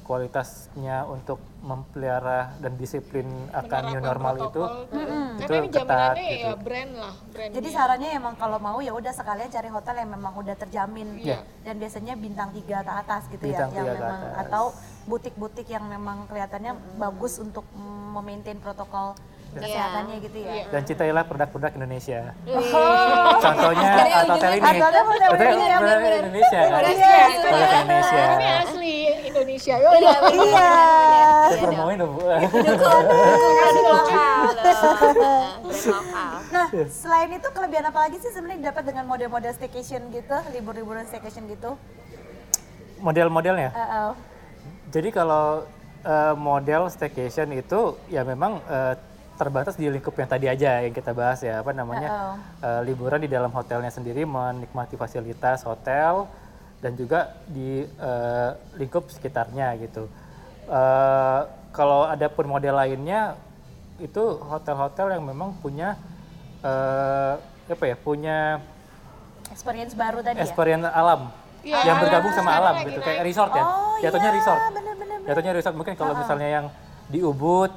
kualitasnya 0.10 1.06
untuk 1.06 1.38
memelihara 1.62 2.58
dan 2.58 2.74
disiplin 2.76 3.30
akan 3.54 3.94
new 3.94 4.02
normal 4.02 4.42
itu 4.42 4.58
protokol. 4.58 4.90
itu 5.38 5.46
Karena 5.46 5.62
ketat 5.62 5.78
jaminannya 5.78 6.26
gitu. 6.26 6.48
ya 6.50 6.54
brand 6.58 6.92
lah, 6.98 7.16
brand. 7.30 7.52
Jadi 7.54 7.70
sarannya 7.70 8.10
emang 8.18 8.34
kalau 8.34 8.58
mau 8.58 8.82
ya 8.82 8.90
udah 8.90 9.14
sekalian 9.14 9.54
cari 9.54 9.70
hotel 9.70 10.02
yang 10.02 10.10
memang 10.10 10.34
udah 10.34 10.56
terjamin 10.58 11.22
Iya. 11.22 11.46
dan 11.62 11.78
biasanya 11.78 12.18
bintang 12.18 12.50
3 12.50 12.82
ke 12.82 12.92
atas 12.92 13.22
gitu 13.30 13.44
Bintang 13.46 13.70
ya 13.70 13.78
yang 13.78 13.86
tiga 13.86 13.94
memang 14.02 14.18
atas. 14.18 14.42
atau 14.42 14.66
butik-butik 15.06 15.68
yang 15.70 15.86
memang 15.86 16.26
kelihatannya 16.26 16.74
bagus 16.98 17.38
untuk 17.38 17.70
memaintain 18.10 18.58
protokol 18.58 19.14
kesehatannya 19.50 20.16
gitu 20.22 20.38
ya. 20.40 20.52
Iya. 20.54 20.66
dan 20.70 20.82
cintailah 20.86 21.24
produk-produk 21.26 21.72
Indonesia. 21.74 22.20
Oh. 22.50 23.34
Contohnya 23.42 23.90
Art 23.98 24.30
Hotel 24.30 24.52
ini. 24.62 24.70
Ya, 24.70 24.90
produk. 25.26 26.00
Indonesia 26.22 26.62
kan. 26.70 26.82
Iya. 26.86 27.18
Produk 27.42 27.70
Indonesia. 27.74 28.24
Ini 28.30 28.48
asli 28.62 28.96
Indonesia. 29.26 29.76
Yo, 29.82 29.90
Iya. 29.98 30.18
Iya. 30.30 30.70
Saya 31.50 31.60
promoin 31.66 31.98
dong 31.98 32.12
Bu. 32.14 32.24
Nah, 36.50 36.68
selain 36.90 37.30
itu 37.34 37.48
kelebihan 37.54 37.86
apa 37.90 38.00
lagi 38.10 38.18
sih 38.22 38.32
sebenarnya 38.34 38.74
dapat 38.74 38.84
dengan 38.90 39.06
model-model 39.10 39.52
staycation 39.54 40.12
gitu, 40.14 40.38
libur-liburan 40.54 41.06
staycation 41.08 41.46
gitu? 41.50 41.78
Model-modelnya. 43.00 43.72
Uh, 43.72 43.82
uh, 43.82 44.10
Jadi 44.90 45.10
kalau 45.14 45.64
eh, 46.04 46.34
model 46.36 46.90
staycation 46.92 47.54
itu 47.56 47.96
ya 48.12 48.26
memang 48.26 48.60
eh, 48.68 48.96
terbatas 49.40 49.80
di 49.80 49.88
lingkup 49.88 50.12
yang 50.20 50.28
tadi 50.28 50.52
aja 50.52 50.84
yang 50.84 50.92
kita 50.92 51.16
bahas 51.16 51.40
ya. 51.40 51.64
Apa 51.64 51.72
namanya? 51.72 52.36
Eh, 52.60 52.82
liburan 52.84 53.24
di 53.24 53.32
dalam 53.32 53.48
hotelnya 53.56 53.88
sendiri 53.88 54.28
menikmati 54.28 55.00
fasilitas 55.00 55.64
hotel 55.64 56.28
dan 56.84 56.92
juga 57.00 57.40
di 57.48 57.88
eh, 57.88 58.52
lingkup 58.76 59.08
sekitarnya 59.08 59.80
gitu. 59.80 60.12
Eh, 60.68 61.42
kalau 61.72 62.04
ada 62.04 62.28
pun 62.28 62.52
model 62.52 62.76
lainnya 62.76 63.40
itu 64.04 64.20
hotel-hotel 64.44 65.16
yang 65.16 65.24
memang 65.24 65.56
punya 65.64 65.96
eh, 66.60 67.34
apa 67.70 67.86
ya 67.86 67.96
punya 67.96 68.60
experience 69.54 69.94
baru 69.94 70.20
tadi 70.26 70.42
ya? 70.42 70.44
experience 70.44 70.84
alam 70.90 71.32
Iya, 71.60 71.92
yang 71.92 72.00
bergabung 72.00 72.32
sama 72.32 72.56
alam 72.56 72.88
gitu 72.88 73.04
kayak 73.04 73.20
resort 73.28 73.52
ya? 73.52 73.68
Oh, 73.68 74.00
jatuhnya 74.00 74.32
iya, 74.32 74.38
resort. 74.40 74.62
Bener-bener. 74.72 75.20
jatuhnya 75.28 75.52
resort. 75.52 75.76
Mungkin 75.76 75.96
kalau 76.00 76.16
misalnya 76.16 76.48
yang 76.48 76.66
di 77.12 77.20
Ubud 77.20 77.68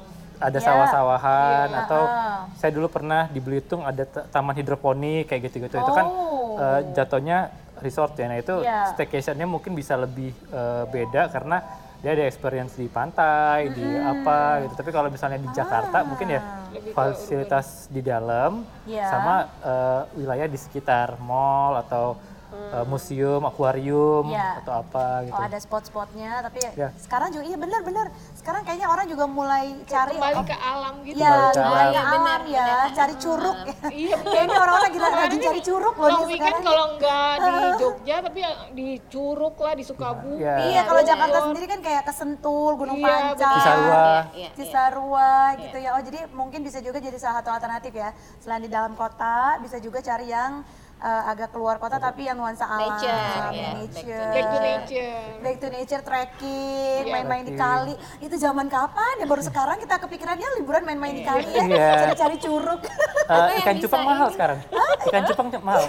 ada 0.43 0.53
Iya. 0.53 0.65
sawah-sawahan 0.65 1.67
Iya. 1.69 1.79
atau 1.81 2.01
Ah. 2.03 2.43
saya 2.53 2.71
dulu 2.71 2.87
pernah 2.87 3.25
di 3.25 3.39
Belitung 3.39 3.81
ada 3.81 4.03
ta- 4.03 4.27
taman 4.27 4.53
hidroponik 4.53 5.25
kayak 5.25 5.47
gitu-gitu 5.47 5.71
itu 5.73 5.91
kan 5.91 6.05
Oh. 6.05 6.59
eh, 6.59 6.79
jatuhnya 6.91 7.47
resort 7.79 8.13
ya 8.13 8.27
nah 8.27 8.37
itu 8.37 8.55
Iya. 8.59 8.91
staycationnya 8.91 9.43
mungkin 9.45 9.71
bisa 9.71 9.95
lebih 9.95 10.35
eh, 10.49 10.83
beda 10.85 11.27
karena 11.29 11.63
dia 11.97 12.11
ada 12.11 12.25
experience 12.25 12.75
di 12.75 12.87
pantai 12.87 13.71
di 13.71 13.87
apa 13.95 14.59
gitu 14.61 14.73
tapi 14.75 14.91
kalau 14.91 15.07
misalnya 15.07 15.39
di 15.39 15.47
Jakarta 15.49 16.03
mungkin 16.03 16.27
ya 16.29 16.41
Lebih 16.73 16.91
fasilitas 16.91 17.87
di 17.87 18.01
dalam 18.01 18.67
Iya. 18.83 19.07
sama 19.07 19.35
eh, 19.61 20.01
wilayah 20.13 20.45
di 20.45 20.57
sekitar 20.57 21.15
mall 21.17 21.79
atau 21.79 22.19
eh, 22.53 22.85
museum 22.85 23.41
akuarium 23.41 24.25
Iya. 24.27 24.61
atau 24.61 24.73
apa 24.79 25.05
gitu 25.23 25.33
Oh 25.33 25.43
ada 25.43 25.57
spot-spotnya, 25.57 26.31
tapi 26.41 26.59
Ya. 26.73 26.89
sekarang 26.95 27.29
juga 27.29 27.43
iya 27.43 27.57
benar-benar. 27.57 28.07
Sekarang 28.33 28.61
kayaknya 28.61 28.87
orang 28.87 29.05
juga 29.05 29.25
mulai 29.25 29.73
cari 29.83 30.13
Kembali 30.13 30.35
oh, 30.35 30.43
ke 30.43 30.55
alam 30.55 30.93
gitu. 31.01 31.17
ya, 31.17 31.31
Kembali 31.49 31.49
ke 31.49 31.59
alam. 31.59 31.73
Iya, 31.83 31.99
alam 31.99 32.13
benar, 32.13 32.39
ya, 32.45 32.65
cari 32.91 33.13
curug. 33.17 33.57
Iya, 33.85 34.15
Kayaknya 34.33 34.55
orang-orang 34.55 34.83
lagi 34.85 34.97
rajin 34.99 35.39
cari 35.41 35.61
curug 35.61 35.95
loh 35.95 36.03
Long 36.03 36.19
nih 36.19 36.27
weekend 36.27 36.47
sekarang. 36.53 36.63
kalau 36.63 36.85
nggak 36.93 37.33
di 37.33 37.51
Jogja 37.81 38.15
tapi 38.21 38.39
ya 38.39 38.51
di 38.71 38.87
Curug 39.03 39.55
lah 39.55 39.73
di 39.73 39.83
Sukabumi. 39.83 40.37
Iya. 40.37 40.55
Iya, 40.63 40.81
kalau. 40.83 41.01
Jakarta 41.03 41.37
sendiri 41.43 41.67
kan 41.67 41.79
kayak 41.79 42.03
ke 42.03 42.13
Sentul, 42.13 42.71
Gunung 42.73 42.95
Iya, 42.95 43.07
Pancar. 43.35 43.53
Cisarua. 43.53 43.93
Iya, 43.93 44.17
iya. 44.33 44.49
Cisarua 44.53 45.31
gitu 45.57 45.77
ya. 45.77 45.89
Oh 45.91 46.01
jadi 46.01 46.19
mungkin 46.31 46.59
bisa 46.61 46.79
juga 46.79 46.97
jadi 46.97 47.15
salah 47.15 47.39
satu 47.39 47.51
alternatif 47.51 47.91
ya. 47.91 48.09
Selain 48.39 48.59
di 48.59 48.67
dalam 48.67 48.93
kota, 48.93 49.23
bisa 49.59 49.77
juga 49.77 49.99
cari 49.99 50.27
yang 50.27 50.63
eh, 51.03 51.23
agak 51.27 51.51
keluar 51.51 51.75
kota 51.77 51.99
tapi 51.99 52.23
yang 52.23 52.39
nuansa 52.39 52.63
alam, 52.63 52.95
Nature, 52.95 53.51
ya. 53.51 53.69
nature. 53.75 54.29
Back 54.31 54.45
to 54.47 54.57
nature. 54.57 55.19
Back 55.43 55.55
to 55.59 55.67
nature 55.67 56.01
trekking, 56.01 57.03
Iya. 57.03 57.11
main-main 57.11 57.43
di 57.43 57.53
kali. 57.53 57.93
Itu 58.17 58.35
zaman 58.35 58.71
kapan 58.71 59.19
ya? 59.19 59.25
Baru 59.27 59.43
sekarang 59.43 59.77
kita 59.77 59.99
kepikirannya 59.99 60.47
liburan 60.57 60.87
main-main 60.87 61.13
di 61.13 61.23
kali 61.23 61.43
ya. 61.45 61.63
Iya. 61.63 61.87
Cari-cari 62.07 62.35
curug. 62.39 62.81
Eh, 63.23 63.31
yang 63.31 63.59
ikan 63.63 63.75
cupang 63.79 64.03
mahal 64.03 64.27
ini. 64.27 64.35
sekarang. 64.35 64.59
Ikan 65.03 65.23
cupang 65.27 65.47
mahal. 65.61 65.83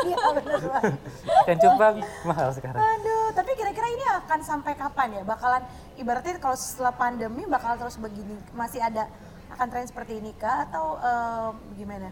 Iya. 0.00 0.16
Ikan 1.46 1.58
cupang 1.58 1.94
mahal 2.22 2.48
sekarang. 2.50 2.80
Aduh, 2.82 3.26
tapi 3.32 3.50
kira-kira 3.54 3.86
ini 3.88 4.04
akan 4.22 4.38
sampai 4.40 4.74
kapan 4.74 5.08
ya? 5.14 5.22
Bakalan 5.22 5.62
ibaratnya 5.94 6.38
kalau 6.38 6.54
setelah 6.54 6.90
pandemi 6.90 7.46
bakal 7.46 7.78
terus 7.78 7.96
begini, 7.96 8.34
masih 8.50 8.82
ada 8.82 9.06
akan 9.50 9.66
tren 9.66 9.86
seperti 9.86 10.18
ini 10.18 10.30
kah 10.34 10.66
atau 10.66 10.94
eh, 10.96 11.48
gimana? 11.74 12.10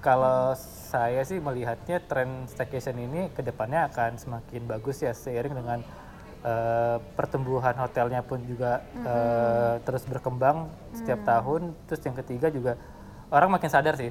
Kalau 0.00 0.56
saya 0.90 1.20
sih 1.28 1.36
melihatnya 1.38 2.00
tren 2.00 2.48
staycation 2.48 2.96
ini 2.96 3.28
ke 3.36 3.44
depannya 3.44 3.86
akan 3.92 4.16
semakin 4.16 4.64
bagus 4.64 5.04
ya 5.04 5.12
seiring 5.12 5.52
dengan 5.52 5.78
eh, 6.40 6.96
pertumbuhan 7.14 7.76
hotelnya 7.76 8.24
pun 8.24 8.40
juga 8.48 8.80
eh, 8.96 9.74
terus 9.84 10.08
berkembang 10.08 10.72
setiap 10.96 11.20
tahun. 11.28 11.76
Terus 11.84 12.00
yang 12.00 12.16
ketiga 12.16 12.48
juga 12.48 12.80
orang 13.28 13.60
makin 13.60 13.70
sadar 13.70 13.94
sih 14.00 14.10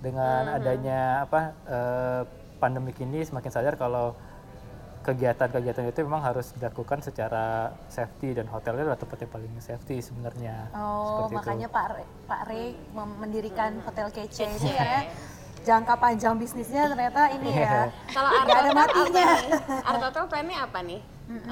dengan 0.00 0.58
adanya 0.58 1.28
apa 1.28 1.40
eh, 1.68 2.22
pandemik 2.58 2.98
ini 2.98 3.22
semakin 3.22 3.52
sadar 3.52 3.76
kalau 3.78 4.16
kegiatan-kegiatan 5.08 5.88
itu 5.88 6.04
memang 6.04 6.20
harus 6.20 6.52
dilakukan 6.52 7.00
secara 7.00 7.72
safety 7.88 8.36
dan 8.36 8.44
hotelnya 8.52 8.84
adalah 8.92 9.00
tempat 9.00 9.24
yang 9.24 9.32
paling 9.32 9.52
safety 9.56 10.04
sebenarnya. 10.04 10.68
Oh, 10.76 11.24
Seperti 11.24 11.24
itu. 11.24 11.36
makanya 11.40 11.68
Pak 11.72 11.86
Re, 11.96 12.04
Pak 12.28 12.40
mem- 12.92 13.16
mendirikan 13.16 13.70
hotel 13.88 14.12
kece 14.12 14.44
ini 14.52 14.70
karena 14.76 15.00
jangka 15.64 15.94
panjang 15.96 16.34
bisnisnya 16.36 16.92
ternyata 16.92 17.32
ini 17.32 17.50
ya. 17.56 17.88
Kalau 18.16 18.30
ada 18.36 18.72
matinya. 18.76 19.24
nih? 19.40 19.84
Art 19.88 20.00
Hotel 20.04 20.24
plannya 20.28 20.56
apa 20.60 20.78
nih? 20.84 21.00
Eh, 21.28 21.44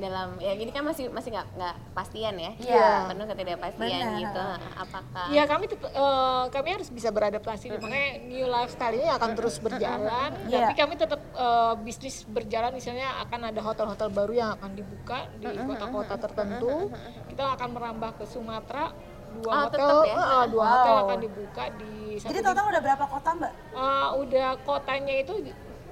dalam 0.00 0.34
ya 0.36 0.52
gini 0.52 0.68
kan 0.68 0.82
masih 0.82 1.06
masih 1.06 1.30
nggak 1.30 1.46
nggak 1.54 1.74
pastian 1.94 2.34
ya, 2.34 2.50
Iya. 2.56 3.06
penuh 3.06 3.24
ketidakpastian 3.24 3.86
Benar. 4.02 4.18
gitu. 4.18 4.42
Apakah 4.74 5.26
Ya 5.30 5.42
kami 5.44 5.64
tetap, 5.64 5.86
eh, 5.88 6.44
kami 6.50 6.68
harus 6.72 6.88
bisa 6.88 7.08
beradaptasi 7.08 7.70
makanya 7.72 8.06
new 8.20 8.42
lifestyle 8.44 8.90
ini 8.92 9.06
akan 9.06 9.30
terus 9.32 9.56
berjalan 9.58 10.30
Iya. 10.44 10.66
tapi 10.66 10.72
kami 10.74 10.94
tetap 10.96 11.20
eh, 11.30 11.74
bisnis 11.78 12.26
berjalan 12.26 12.74
misalnya 12.74 13.06
akan 13.20 13.40
ada 13.48 13.60
hotel-hotel 13.60 14.08
baru 14.10 14.32
yang 14.34 14.50
akan 14.52 14.70
dibuka 14.72 15.18
di 15.36 15.46
kota-kota 15.54 16.14
tertentu 16.16 16.90
kita 17.30 17.54
akan 17.54 17.68
merambah 17.70 18.18
ke 18.18 18.24
Sumatera 18.24 18.90
dua 19.32 19.50
Oh, 19.52 19.60
hotel 19.64 19.78
tetap 19.80 20.02
ya? 20.04 20.14
eh, 20.18 20.44
dua 20.48 20.64
hotel 20.68 20.92
Wow. 20.92 21.02
akan 21.04 21.18
dibuka 21.20 21.64
di 21.72 21.94
Jadi 22.16 22.34
di- 22.34 22.42
total 22.44 22.64
udah 22.68 22.82
berapa 22.82 23.04
kota 23.04 23.30
Mbak? 23.32 23.52
eh, 23.72 24.08
udah 24.16 24.48
kotanya 24.60 25.14
itu 25.16 25.34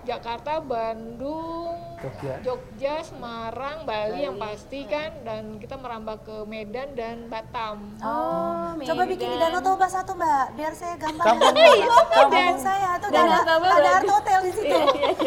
Jakarta, 0.02 0.58
Bandung, 0.58 1.91
Jogja. 2.02 2.34
Jogja, 2.42 2.94
Semarang, 3.00 3.86
Bali, 3.86 4.20
yang 4.20 4.34
pasti 4.34 4.82
kan 4.84 5.22
dan 5.22 5.56
kita 5.56 5.78
merambah 5.78 6.18
ke 6.20 6.36
Medan 6.44 6.92
dan 6.92 7.30
Batam. 7.30 7.94
Oh, 8.02 8.74
Oh, 8.74 8.74
coba 8.76 9.02
bikin 9.04 9.28
di 9.28 9.36
Medan. 9.36 9.52
Danau 9.52 9.62
Toba 9.62 9.86
satu 9.86 10.12
Mbak, 10.12 10.46
biar 10.54 10.72
saya 10.72 10.94
gampang. 10.96 11.38
Kampung- 11.38 11.54
kampung 12.10 12.58
saya 12.58 12.90
tuh 12.98 13.08
ada 13.08 13.22
ada 13.46 13.90
art 13.94 14.08
hotel 14.08 14.38
di 14.42 14.52
situ. 14.52 14.78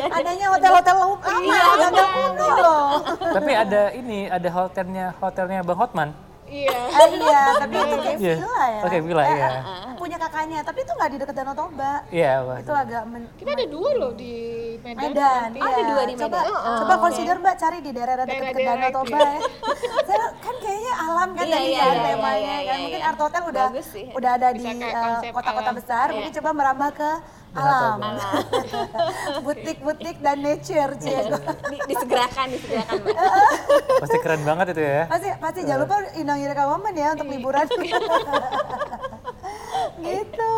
Adanya 0.06 0.48
hotel-hotel 0.50 0.96
lama, 0.96 1.58
gagal 1.78 2.08
kuno 2.12 2.48
loh. 2.58 2.88
Tapi 3.32 3.52
ada 3.54 3.82
ini, 3.92 4.20
ada 4.28 4.50
hotelnya 4.50 5.06
hotelnya 5.16 5.60
Bang 5.62 5.80
Hotman. 5.80 6.25
Iya. 6.56 6.78
Ah, 6.88 7.08
iya, 7.10 7.40
tapi 7.58 7.76
itu 7.76 7.96
kayak 7.98 8.18
Iya. 8.18 8.36
villa 8.38 8.64
ya. 8.66 8.82
Oke, 8.82 8.98
villa, 9.02 9.22
Eh, 9.22 9.34
iya. 9.34 9.48
eh, 9.50 9.96
Punya 9.96 10.18
kakaknya, 10.18 10.60
tapi 10.62 10.80
itu 10.82 10.92
nggak 10.92 11.10
di 11.10 11.18
dekat 11.18 11.36
Danau 11.36 11.54
Toba. 11.54 11.94
Iya, 12.10 12.34
Wah. 12.42 12.58
Itu 12.58 12.72
agak 12.74 13.04
men- 13.06 13.32
Kita 13.34 13.50
ada 13.52 13.66
dua 13.66 13.90
loh 13.96 14.12
di 14.14 14.34
Medan. 14.78 15.02
Medan. 15.06 15.40
nanti. 15.42 15.58
Oh, 15.58 15.66
ada 15.66 15.76
iya. 15.76 15.86
dua 15.86 16.02
di 16.04 16.14
Coba, 16.16 16.38
Medan. 16.38 16.54
Oh, 16.54 16.78
coba 16.78 16.94
oke. 16.94 17.04
consider 17.04 17.36
Mbak 17.38 17.56
cari 17.58 17.78
di 17.80 17.92
daerah-daerah 17.92 18.26
dekat 18.26 18.44
dekat 18.46 18.56
Daerah-daerah 18.56 18.82
Danau 18.86 19.04
Toba 19.04 19.18
ya. 19.20 19.40
Saya 20.08 20.26
kan 20.38 20.56
kayaknya 20.58 20.94
alam 20.96 21.30
kan 21.32 21.44
Iya, 21.44 21.54
tadi 21.54 21.68
iya, 21.68 21.80
kan 21.82 21.92
iya, 21.92 22.04
temanya 22.06 22.38
iya, 22.38 22.56
kan. 22.62 22.62
iya, 22.62 22.76
Mungkin 22.80 23.02
iya. 23.02 23.10
art 23.10 23.20
hotel 23.20 23.42
udah 23.46 23.66
Bagus 23.68 23.88
sih. 23.90 24.06
udah 24.10 24.32
ada 24.32 24.48
di 24.52 24.64
eh, 24.64 25.32
kota-kota 25.32 25.72
besar. 25.74 26.06
Iya. 26.06 26.16
Mungkin 26.16 26.34
coba 26.34 26.50
merambah 26.54 26.90
ke 26.94 27.10
Alam. 27.56 27.98
Toba. 28.00 28.12
Butik-butik 29.48 30.20
dan 30.20 30.38
nature, 30.44 30.92
Cie. 31.00 31.24
di, 31.72 31.78
disegerakan 31.88 32.48
disegerakan 32.52 32.98
Mbak. 33.00 33.16
Pasti 34.04 34.18
keren 34.20 34.44
banget 34.44 34.76
itu 34.76 34.82
ya. 34.84 35.04
Pasti 35.08 35.30
pasti 35.40 35.60
jangan 35.64 35.82
lupa 35.88 35.96
undang 36.20 36.40
Ireka 36.44 36.64
Waman 36.68 36.94
ya 36.94 37.08
untuk 37.16 37.28
liburan. 37.32 37.66
gitu. 40.06 40.56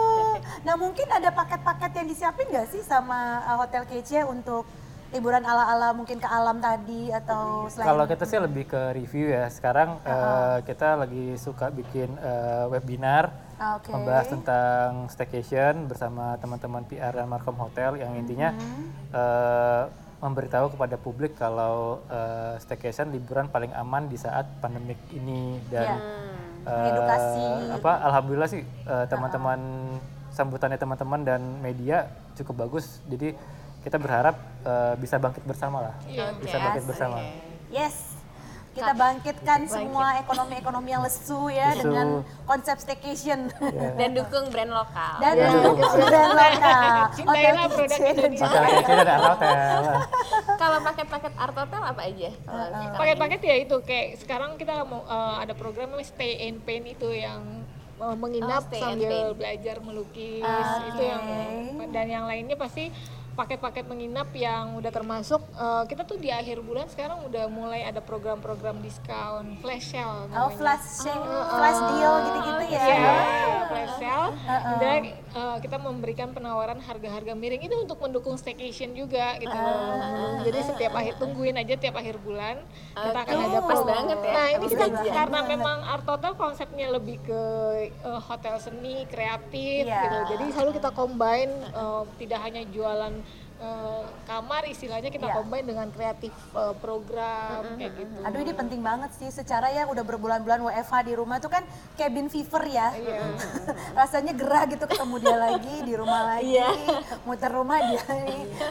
Nah 0.66 0.76
mungkin 0.76 1.08
ada 1.14 1.30
paket-paket 1.30 1.92
yang 2.02 2.08
disiapin 2.10 2.46
nggak 2.50 2.68
sih 2.74 2.82
sama 2.82 3.46
uh, 3.46 3.58
Hotel 3.62 3.86
Kece 3.86 4.26
untuk 4.26 4.66
liburan 5.08 5.40
ala-ala 5.48 5.96
mungkin 5.96 6.20
ke 6.20 6.28
alam 6.28 6.60
tadi 6.60 7.08
atau 7.16 7.72
selain 7.72 7.88
Kalau 7.88 8.04
kita 8.04 8.24
sih 8.28 8.40
lebih 8.44 8.68
ke 8.68 8.82
review 8.92 9.32
ya. 9.32 9.48
Sekarang 9.48 10.04
eh, 10.04 10.58
kita 10.68 11.00
lagi 11.00 11.40
suka 11.40 11.72
bikin 11.72 12.12
eh, 12.20 12.66
webinar 12.68 13.32
Oke. 13.58 13.90
membahas 13.90 14.28
tentang 14.28 14.90
staycation 15.08 15.86
bersama 15.86 16.38
teman-teman 16.38 16.84
PR 16.84 17.10
dan 17.12 17.26
Markom 17.26 17.56
Hotel 17.56 17.98
yang 17.98 18.14
intinya 18.14 18.54
Mm-hmm. 18.54 18.84
eh, 19.12 19.84
memberitahu 20.18 20.74
kepada 20.74 20.96
publik 20.96 21.34
kalau 21.34 22.02
eh, 22.08 22.58
staycation 22.58 23.10
liburan 23.10 23.46
paling 23.48 23.70
aman 23.72 24.06
di 24.06 24.16
saat 24.16 24.50
pandemik 24.58 24.98
ini 25.12 25.62
dan 25.68 25.86
Ya. 25.88 25.98
eh, 26.64 26.74
Mengedukasi. 26.76 27.46
apa 27.76 27.92
alhamdulillah 28.04 28.50
sih 28.50 28.62
eh, 28.62 29.06
teman-teman 29.06 29.60
sambutannya 30.30 30.76
teman-teman 30.76 31.22
dan 31.24 31.42
media 31.60 32.10
cukup 32.36 32.66
bagus. 32.68 33.02
Jadi 33.06 33.34
kita 33.80 33.98
berharap 33.98 34.36
eh, 34.64 34.94
bisa 34.98 35.18
bangkit 35.18 35.42
bersama 35.44 35.82
lah. 35.84 35.96
Iya. 36.04 36.34
Bisa 36.36 36.58
bangkit 36.60 36.84
bersama. 36.86 37.18
Yes. 37.70 38.17
Kita 38.78 38.94
bangkitkan 38.94 39.60
semua 39.66 40.22
ekonomi-ekonomi 40.22 40.90
yang 40.94 41.02
lesu 41.02 41.50
ya 41.50 41.74
Lesu. 41.74 41.82
dengan 41.82 42.08
konsep 42.46 42.78
staycation. 42.78 43.50
Dan 44.00 44.14
dukung 44.14 44.54
brand 44.54 44.70
lokal. 44.70 45.18
Dan 45.18 45.34
dukung 45.66 45.82
brand 45.82 46.32
lokal. 46.38 46.86
Cintailah 47.18 47.66
Hotel 47.66 47.74
produk 47.74 48.00
Indonesia. 48.06 48.50
Hotel. 49.18 49.82
Kalau 50.62 50.78
paket-paket 50.86 51.34
art 51.34 51.56
hotel 51.58 51.82
apa 51.82 52.02
aja? 52.06 52.30
Kalau 52.38 52.66
sekarang 52.70 52.98
paket-paket 53.02 53.42
ya 53.42 53.56
itu 53.66 53.76
kayak 53.82 54.08
sekarang 54.22 54.52
kita 54.62 54.86
mau 54.86 55.02
eh, 55.10 55.36
ada 55.42 55.54
program 55.58 55.98
stay 56.06 56.46
and 56.46 56.62
paint 56.62 56.86
itu 56.86 57.10
yang 57.10 57.66
eh, 57.98 58.16
menginap 58.16 58.70
Oh, 58.70 58.78
sambil 58.78 59.34
belajar 59.34 59.82
melukis 59.82 60.46
Ah, 60.46 60.86
itu 60.86 61.02
yang 61.02 61.24
dan 61.90 62.06
yang 62.06 62.26
lainnya 62.30 62.54
pasti 62.54 62.94
paket-paket 63.38 63.86
menginap 63.86 64.34
yang 64.34 64.74
udah 64.74 64.90
termasuk 64.90 65.38
eh, 65.54 65.84
kita 65.86 66.02
tuh 66.02 66.18
di 66.18 66.28
akhir 66.30 66.58
bulan 66.60 66.90
sekarang 66.90 67.22
udah 67.24 67.46
mulai 67.48 67.86
ada 67.86 68.02
program-program 68.02 68.82
diskon 68.82 69.54
flash 69.60 69.94
sale 69.94 70.26
Oh, 70.28 70.50
namanya. 70.50 70.58
flash 70.58 70.86
sale, 70.98 71.22
flash 71.48 71.80
deal 71.88 72.14
gitu-gitu 72.20 72.64
ya. 72.68 72.82
Iya, 72.82 73.16
flash 73.64 73.94
sale. 73.96 74.30
Dan 74.78 75.02
eh, 75.14 75.58
kita 75.60 75.78
memberikan 75.78 76.34
penawaran 76.34 76.80
harga-harga 76.80 77.32
miring 77.32 77.62
itu 77.62 77.78
untuk 77.78 78.02
mendukung 78.02 78.34
staycation 78.36 78.92
juga 78.92 79.38
gitu 79.38 79.54
loh. 79.54 80.42
Jadi 80.42 80.60
setiap 80.66 80.94
akhir 80.96 81.16
tungguin 81.18 81.56
aja 81.56 81.76
tiap 81.76 81.94
akhir 81.96 82.18
bulan 82.18 82.58
kita 82.92 83.20
akan 83.20 83.38
ada 83.44 83.60
pas 83.62 83.82
banget 83.84 84.18
ya, 84.20 84.34
Nah, 84.34 84.48
ini 84.50 84.66
kita 84.68 84.86
gajian. 84.88 85.14
karena 85.14 85.40
memang 85.46 85.78
Art 85.84 86.08
Hotel 86.08 86.34
konsepnya 86.34 86.88
lebih 86.90 87.22
ke 87.22 87.42
eh, 87.86 88.20
hotel 88.20 88.58
seni, 88.58 89.06
kreatif 89.06 89.86
Iya. 89.86 90.02
gitu. 90.02 90.18
Jadi 90.32 90.44
selalu 90.52 90.72
kita 90.74 90.90
combine 90.92 91.54
eh, 91.68 92.02
tidak 92.18 92.40
hanya 92.42 92.66
jualan 92.66 93.14
eh, 93.58 94.02
kamar 94.24 94.64
istilahnya 94.66 95.10
kita 95.10 95.26
Iya. 95.26 95.36
combine 95.36 95.66
dengan 95.66 95.88
kreatif 95.88 96.30
eh, 96.52 96.74
program 96.78 97.74
kayak 97.74 97.94
gitu. 97.96 98.18
Aduh 98.22 98.40
ini 98.40 98.54
penting 98.54 98.82
banget 98.82 99.12
sih 99.14 99.30
secara 99.30 99.68
ya 99.68 99.86
udah 99.86 100.04
berbulan-bulan 100.04 100.62
WFH 100.64 100.96
di 101.04 101.14
rumah 101.14 101.38
tuh 101.38 101.50
kan 101.50 101.66
cabin 101.96 102.28
fever 102.28 102.64
ya. 102.64 102.88
Iya. 102.94 103.22
Rasanya 104.00 104.34
gerah 104.34 104.64
gitu 104.66 104.86
ketemu 104.86 105.16
dia 105.18 105.36
lagi 105.36 105.76
di 105.82 105.94
rumah 105.94 106.22
lagi, 106.32 106.58
muter 107.24 107.50
rumah 107.50 107.80
dia. 107.84 108.04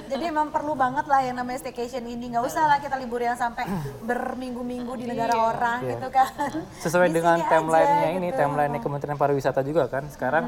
Jadi 0.06 0.24
emang 0.24 0.48
perlu 0.48 0.72
banget 0.72 1.04
lah 1.04 1.20
yang 1.20 1.34
namanya 1.34 1.58
staycation 1.58 2.04
ini. 2.04 2.28
nggak 2.28 2.42
usah 2.42 2.66
lah 2.66 2.78
kita 2.78 2.94
libur 2.96 3.18
yang 3.18 3.34
sampai 3.34 3.66
berminggu-minggu 4.02 4.92
di 4.94 5.04
negara 5.04 5.34
orang 5.34 5.78
Iya. 5.78 5.90
gitu 5.92 6.08
kan. 6.10 6.30
Sesuai 6.78 7.08
Di 7.08 7.14
dengan 7.16 7.38
sini 7.38 7.48
timeline-nya 7.48 8.00
aja 8.02 8.10
ini, 8.12 8.28
gitu. 8.28 8.38
timeline-nya 8.38 8.80
Kementerian 8.80 9.16
Pariwisata 9.16 9.60
juga 9.62 9.86
kan. 9.86 10.06
Sekarang 10.06 10.44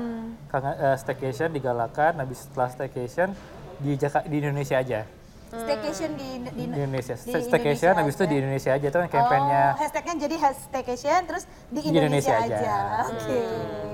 eh, 0.48 0.96
staycation 0.96 1.50
digalakan, 1.50 2.18
habis 2.18 2.44
setelah 2.44 2.68
staycation 2.68 3.34
di 3.78 3.96
Jaka, 3.96 4.26
di 4.26 4.36
Indonesia 4.38 4.78
aja. 4.78 5.17
Staycation 5.48 6.12
di, 6.12 6.28
di, 6.44 6.50
Di 6.52 6.62
Indonesia. 6.76 7.16
di 7.16 7.24
staycation 7.40 7.48
Indonesia 7.48 7.88
habis 7.96 8.14
itu 8.14 8.24
di 8.24 8.36
Indonesia 8.36 8.70
aja 8.70 8.86
tuh 8.86 9.00
kan 9.00 9.08
campaign-nya. 9.08 9.64
Oh, 9.66 9.80
hashtagnya 9.80 10.14
jadi 10.20 10.36
has- 10.38 10.60
staycation 10.62 11.20
terus 11.24 11.44
di 11.66 11.80
Di 11.80 11.88
Indonesia, 11.90 12.36
Indonesia 12.36 12.36
aja. 12.36 12.58
aja. 12.60 13.08
Oke. 13.08 13.40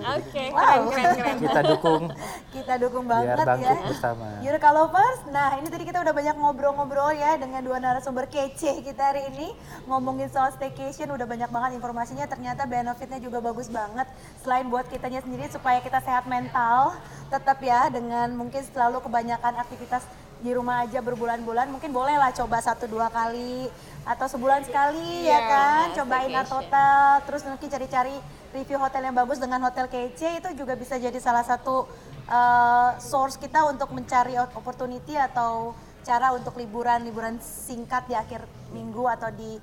Oke, 0.05 0.45
Wow. 0.51 0.61
keren 0.61 0.83
keren 0.85 1.15
keren. 1.15 1.37
Kita 1.39 1.61
dukung 1.65 2.03
Kita 2.55 2.75
dukung 2.77 3.05
biar 3.07 3.23
banget 3.25 3.47
bangkit 3.47 3.71
ya. 3.73 3.87
bersama. 3.87 4.27
Eureka 4.41 4.69
Lovers, 4.71 5.21
nah 5.29 5.49
ini 5.55 5.67
tadi 5.67 5.85
kita 5.85 5.99
udah 6.01 6.13
banyak 6.13 6.37
ngobrol-ngobrol 6.37 7.11
ya 7.13 7.33
dengan 7.35 7.61
dua 7.61 7.79
narasumber 7.79 8.27
kece 8.27 8.83
kita 8.83 9.03
hari 9.07 9.23
ini 9.29 9.49
Ngomongin 9.85 10.29
soal 10.29 10.51
staycation, 10.51 11.09
udah 11.09 11.25
banyak 11.25 11.49
banget 11.49 11.71
informasinya 11.75 12.27
Ternyata 12.27 12.65
benefitnya 12.65 13.17
juga 13.19 13.39
bagus 13.39 13.69
banget 13.69 14.05
Selain 14.39 14.67
buat 14.67 14.87
kitanya 14.87 15.21
sendiri 15.21 15.47
supaya 15.49 15.79
kita 15.79 15.99
sehat 15.99 16.25
mental 16.25 16.99
Tetap 17.27 17.59
ya 17.59 17.89
dengan 17.89 18.33
mungkin 18.33 18.61
selalu 18.63 19.01
kebanyakan 19.01 19.57
aktivitas 19.57 20.05
di 20.45 20.53
rumah 20.53 20.85
aja 20.85 21.01
berbulan-bulan 21.01 21.73
Mungkin 21.73 21.89
boleh 21.89 22.21
lah 22.21 22.29
coba 22.37 22.61
satu 22.61 22.85
dua 22.85 23.09
kali 23.09 23.65
Atau 24.05 24.29
sebulan 24.29 24.69
sekali 24.69 25.25
ya 25.25 25.41
Iya, 25.41 25.49
kan 25.49 25.87
Cobain 25.97 26.33
art 26.37 26.53
hotel, 26.53 27.05
terus 27.25 27.43
nanti 27.49 27.65
cari-cari 27.73 28.13
review 28.53 28.77
hotel 28.77 29.09
yang 29.09 29.17
bagus 29.17 29.41
dengan 29.41 29.65
hotel 29.65 29.89
kece 29.89 30.45
Itu 30.45 30.53
juga 30.53 30.77
bisa 30.77 31.01
jadi 31.01 31.17
salah 31.17 31.49
satu 31.49 31.89
uh, 32.29 33.01
source 33.01 33.41
kita 33.41 33.65
untuk 33.65 33.89
mencari 33.97 34.37
opportunity 34.37 35.17
atau 35.17 35.73
cara 36.05 36.37
untuk 36.37 36.61
liburan 36.61 37.01
liburan 37.01 37.41
singkat 37.41 38.05
di 38.05 38.13
akhir 38.13 38.45
minggu 38.77 39.09
atau 39.09 39.33
di 39.33 39.57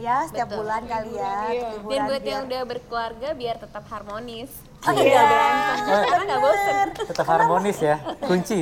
ya 0.00 0.24
setiap 0.24 0.48
Betul. 0.48 0.64
bulan 0.64 0.82
kali 0.88 1.12
ya 1.12 1.20
iya. 1.20 1.36
untuk 1.52 1.68
Dan 1.68 1.76
liburan 1.76 2.08
buat 2.08 2.22
yang 2.24 2.42
udah 2.48 2.62
berkeluarga 2.64 3.28
biar 3.36 3.56
tetap 3.60 3.84
harmonis. 3.92 4.71
Oh, 4.82 4.90
Nggak 4.90 5.06
iya. 5.06 5.22
berantem. 5.22 5.94
Karena 6.02 6.24
nggak 6.26 6.40
bosen. 6.40 6.86
Tetap 7.06 7.26
harmonis 7.28 7.78
ya, 7.78 7.96
kunci. 8.20 8.60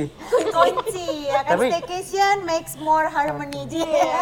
kunci 0.51 1.07
ya 1.31 1.41
kan 1.41 1.55
Tapi- 1.55 1.71
staycation 1.71 2.35
makes 2.43 2.75
more 2.77 3.07
harmony 3.07 3.63
Iya. 3.65 4.19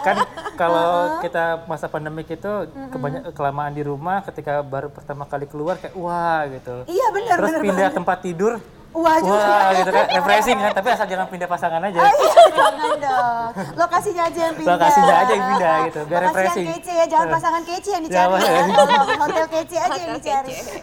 kan 0.00 0.16
kalau 0.54 0.90
kita 1.18 1.64
masa 1.64 1.88
pandemik 1.88 2.28
itu 2.28 2.52
kebanyak 2.92 3.32
kelamaan 3.32 3.72
di 3.72 3.80
rumah 3.80 4.20
ketika 4.22 4.60
baru 4.62 4.86
pertama 4.88 5.24
kali 5.24 5.44
keluar 5.44 5.74
kayak 5.74 5.96
wah 5.96 6.44
gitu. 6.46 6.84
iya 6.86 7.06
benar 7.10 7.34
Terus 7.34 7.48
benar 7.50 7.62
pindah 7.62 7.80
banget. 7.82 7.96
tempat 7.96 8.18
tidur, 8.20 8.52
wah 8.90 9.16
juga 9.18 9.38
wah 9.38 9.70
gitu 9.72 9.90
kan, 9.90 10.06
refreshing 10.10 10.58
kan. 10.58 10.72
Tapi 10.74 10.88
asal 10.90 11.06
jangan 11.06 11.26
pindah 11.30 11.48
pasangan 11.48 11.80
aja. 11.80 11.98
Oh 11.98 12.10
iya, 12.10 12.44
jangan 12.50 12.96
dong. 12.98 13.50
Lokasinya 13.78 14.22
aja 14.26 14.40
yang 14.44 14.54
pindah. 14.58 14.74
Lokasinya 14.74 15.14
aja 15.14 15.32
yang 15.32 15.46
pindah 15.48 15.76
gitu, 15.86 16.00
biar 16.04 16.20
Lokasi 16.20 16.34
refreshing. 16.34 16.66
yang 16.66 16.74
kece 16.76 16.92
ya, 16.92 17.04
jangan 17.06 17.26
pasangan 17.30 17.62
kece 17.62 17.90
yang 17.90 18.04
Jangan. 18.04 18.38
dicari 18.40 18.50
ya. 18.50 18.62
Tolong, 18.70 19.08
hotel 19.20 19.46
kece 19.48 19.76
aja 19.76 19.90
yang 19.94 20.10
Hotel 20.10 20.18
dicari. 20.18 20.52
kece. 20.52 20.74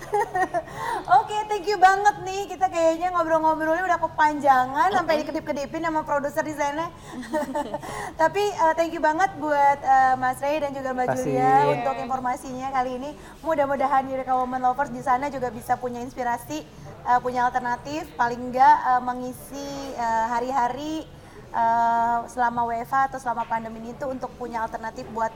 Oke, 1.20 1.38
thank 1.48 1.66
you 1.66 1.78
banget 1.78 2.16
nih. 2.22 2.42
Kita 2.48 2.66
kayaknya 2.68 3.08
ngobrol-ngobrolnya 3.12 3.84
udah 3.86 4.00
kepanjangan 4.02 4.90
sampai 4.92 5.14
dikedip-kedipin 5.22 5.82
sama 5.82 6.02
produser 6.04 6.44
di 6.44 6.56
sana. 6.56 6.92
Tapi 8.22 8.44
eh, 8.44 8.74
thank 8.76 8.92
you 8.92 9.00
banget 9.00 9.32
buat 9.38 9.80
eh, 9.80 10.16
Mas 10.16 10.40
Ray 10.40 10.60
dan 10.60 10.72
juga 10.72 10.92
Mbak 10.92 11.08
kasih. 11.08 11.24
Julia 11.28 11.54
untuk 11.70 11.96
informasinya 11.98 12.68
kali 12.72 12.92
ini. 12.98 13.10
Mudah-mudahan 13.40 14.04
Eureka 14.06 14.34
Women 14.36 14.62
Lovers 14.62 14.92
di 14.92 15.02
sana 15.02 15.28
juga 15.28 15.48
bisa 15.48 15.76
punya 15.76 16.00
inspirasi, 16.00 16.64
eh, 17.08 17.20
punya 17.20 17.48
alternatif, 17.48 18.04
paling 18.14 18.52
enggak 18.52 18.76
eh, 18.86 19.02
mengisi 19.02 19.68
eh, 19.96 20.26
hari-hari 20.28 21.08
eh, 21.50 22.18
selama 22.28 22.68
WFH 22.68 23.14
atau 23.14 23.20
selama 23.20 23.44
pandemi 23.44 23.80
ini 23.82 23.92
tuh 23.94 24.12
untuk 24.12 24.30
punya 24.36 24.62
alternatif 24.62 25.08
buat 25.10 25.32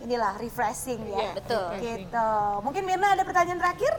inilah 0.00 0.40
refreshing 0.40 1.04
ya. 1.06 1.16
Iya, 1.20 1.30
betul. 1.36 1.66
Gitu. 1.78 2.30
Mungkin 2.64 2.82
Mirna 2.82 3.12
ada 3.12 3.20
pertanyaan 3.20 3.60
terakhir? 3.60 3.92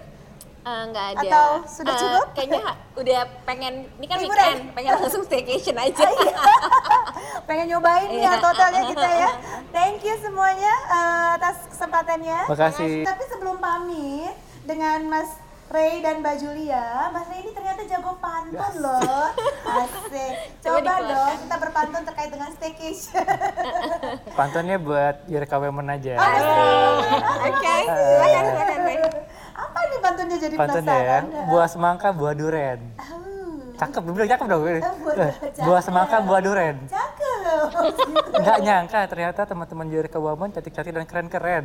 Eh, 0.61 0.83
nggak 0.89 1.05
ada. 1.13 1.21
Atau 1.25 1.45
sudah 1.65 1.93
cukup? 1.97 2.25
kayaknya 2.33 2.61
udah 2.93 3.21
pengen, 3.45 3.89
ini 3.97 4.05
kan 4.05 4.17
Liburan. 4.17 4.45
weekend, 4.45 4.61
pengen 4.73 4.91
langsung 4.93 5.23
staycation 5.25 5.73
aja. 5.85 6.05
Pengen 7.49 7.65
nyobain 7.67 8.07
nih 8.07 8.21
Iya. 8.21 8.37
totalnya 8.37 8.81
kita 8.87 9.09
ya. 9.09 9.31
Thank 9.75 10.05
you 10.05 10.13
semuanya 10.21 10.73
eh, 10.85 11.27
atas 11.37 11.65
kesempatannya. 11.65 12.39
Makasih. 12.45 13.01
Tapi 13.01 13.23
sebelum 13.25 13.57
pamit 13.57 14.33
dengan 14.63 14.99
Mas 15.09 15.29
Ray 15.71 16.03
dan 16.03 16.19
Mbak 16.19 16.35
Julia, 16.37 16.83
Mas 17.09 17.23
Ray 17.25 17.39
ini 17.41 17.51
ternyata 17.51 17.79
jago 17.85 18.19
pantun 18.19 18.73
loh. 18.77 19.31
Asik. 19.63 20.33
Coba 20.63 20.99
dong 20.99 21.35
kita 21.39 21.55
berpantun 21.57 22.03
terkait 22.03 22.27
dengan 22.29 22.49
staycation. 22.51 23.23
Pantunnya 24.37 24.75
buat 24.77 25.23
Yerka 25.25 25.55
Women 25.57 25.87
aja. 25.89 26.19
Oke, 27.41 27.75
silakan 27.87 28.43
silakan 28.45 28.79
Ray. 28.83 28.97
Apa 29.53 29.79
nih 29.85 29.99
pantunnya 30.01 30.37
jadi 30.37 30.55
Pantunnya 30.55 30.91
ya, 30.91 31.17
penasaran? 31.21 31.47
buah 31.47 31.67
semangka, 31.67 32.07
buah 32.11 32.33
duren. 32.33 32.79
Oh, 32.97 33.71
Cakep, 33.73 34.01
bilang 34.05 34.29
cakep 34.29 34.45
dong. 34.45 34.61
buah- 34.61 34.83
Eh, 35.17 35.33
Buah 35.61 35.81
semangka, 35.81 36.17
buah 36.19 36.41
duren. 36.41 36.75
Cakep. 36.85 37.39
Nggak 38.35 38.57
nyangka 38.59 38.99
ternyata 39.07 39.41
teman-teman 39.43 39.87
Yerka 39.87 40.17
Women 40.17 40.51
cantik-cantik 40.51 40.91
dan 40.91 41.05
keren-keren. 41.05 41.63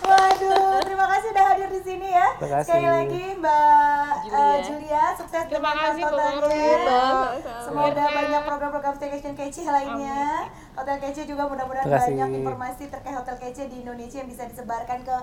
Waduh, 0.00 0.82
terima 0.82 1.06
kasih 1.08 1.28
udah 1.30 1.44
hadir 1.46 1.68
di 1.70 1.80
sini 1.80 2.08
ya. 2.08 2.26
Terima 2.34 2.39
kasih. 2.50 2.66
Sekali 2.66 2.88
lagi 2.90 3.24
Mbak 3.38 4.10
Julia. 4.20 4.42
eh, 4.42 4.58
Julia, 4.66 5.04
sukses 5.14 5.42
Terima 5.46 5.70
dengan 5.70 5.84
kasih. 5.86 6.02
Sama-sama. 6.02 7.62
Semoga 7.62 8.04
banyak 8.10 8.42
program-program 8.42 8.94
staycation 8.98 9.34
kece 9.34 9.62
lainnya. 9.64 10.50
Hotel 10.74 10.96
kece 10.98 11.22
juga 11.24 11.46
mudah-mudahan 11.46 11.86
banyak 11.86 12.28
informasi 12.42 12.90
terkait 12.90 13.14
hotel 13.14 13.36
kece 13.38 13.62
di 13.66 13.76
Indonesia 13.80 14.18
yang 14.18 14.28
bisa 14.28 14.44
disebarkan 14.44 15.06
ke 15.06 15.16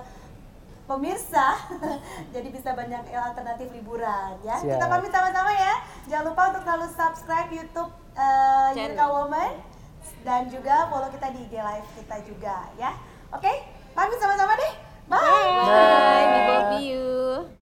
pemirsa 0.88 1.52
jadi 2.34 2.48
bisa 2.48 2.72
banyak 2.72 3.12
alternatif 3.12 3.68
liburan 3.76 4.40
ya 4.40 4.56
Siap. 4.56 4.72
kita 4.72 4.84
pamit 4.88 5.12
sama-sama 5.12 5.52
ya 5.52 5.74
jangan 6.08 6.32
lupa 6.32 6.42
untuk 6.48 6.62
selalu 6.64 6.86
subscribe 6.88 7.48
YouTube 7.52 7.92
uh, 8.16 8.72
Channel. 8.72 8.96
Yurika 8.96 9.06
Woman 9.12 9.52
dan 10.24 10.48
juga 10.48 10.88
follow 10.88 11.12
kita 11.12 11.28
di 11.36 11.44
IG 11.44 11.60
live 11.60 11.88
kita 11.92 12.16
juga 12.24 12.72
ya 12.80 12.96
oke 13.28 13.52
pamit 13.92 14.16
sama-sama 14.16 14.56
deh 14.56 14.87
bye. 15.08 15.18
Bye, 15.18 16.26
we 16.34 16.40
love 16.52 16.82
you. 16.82 17.48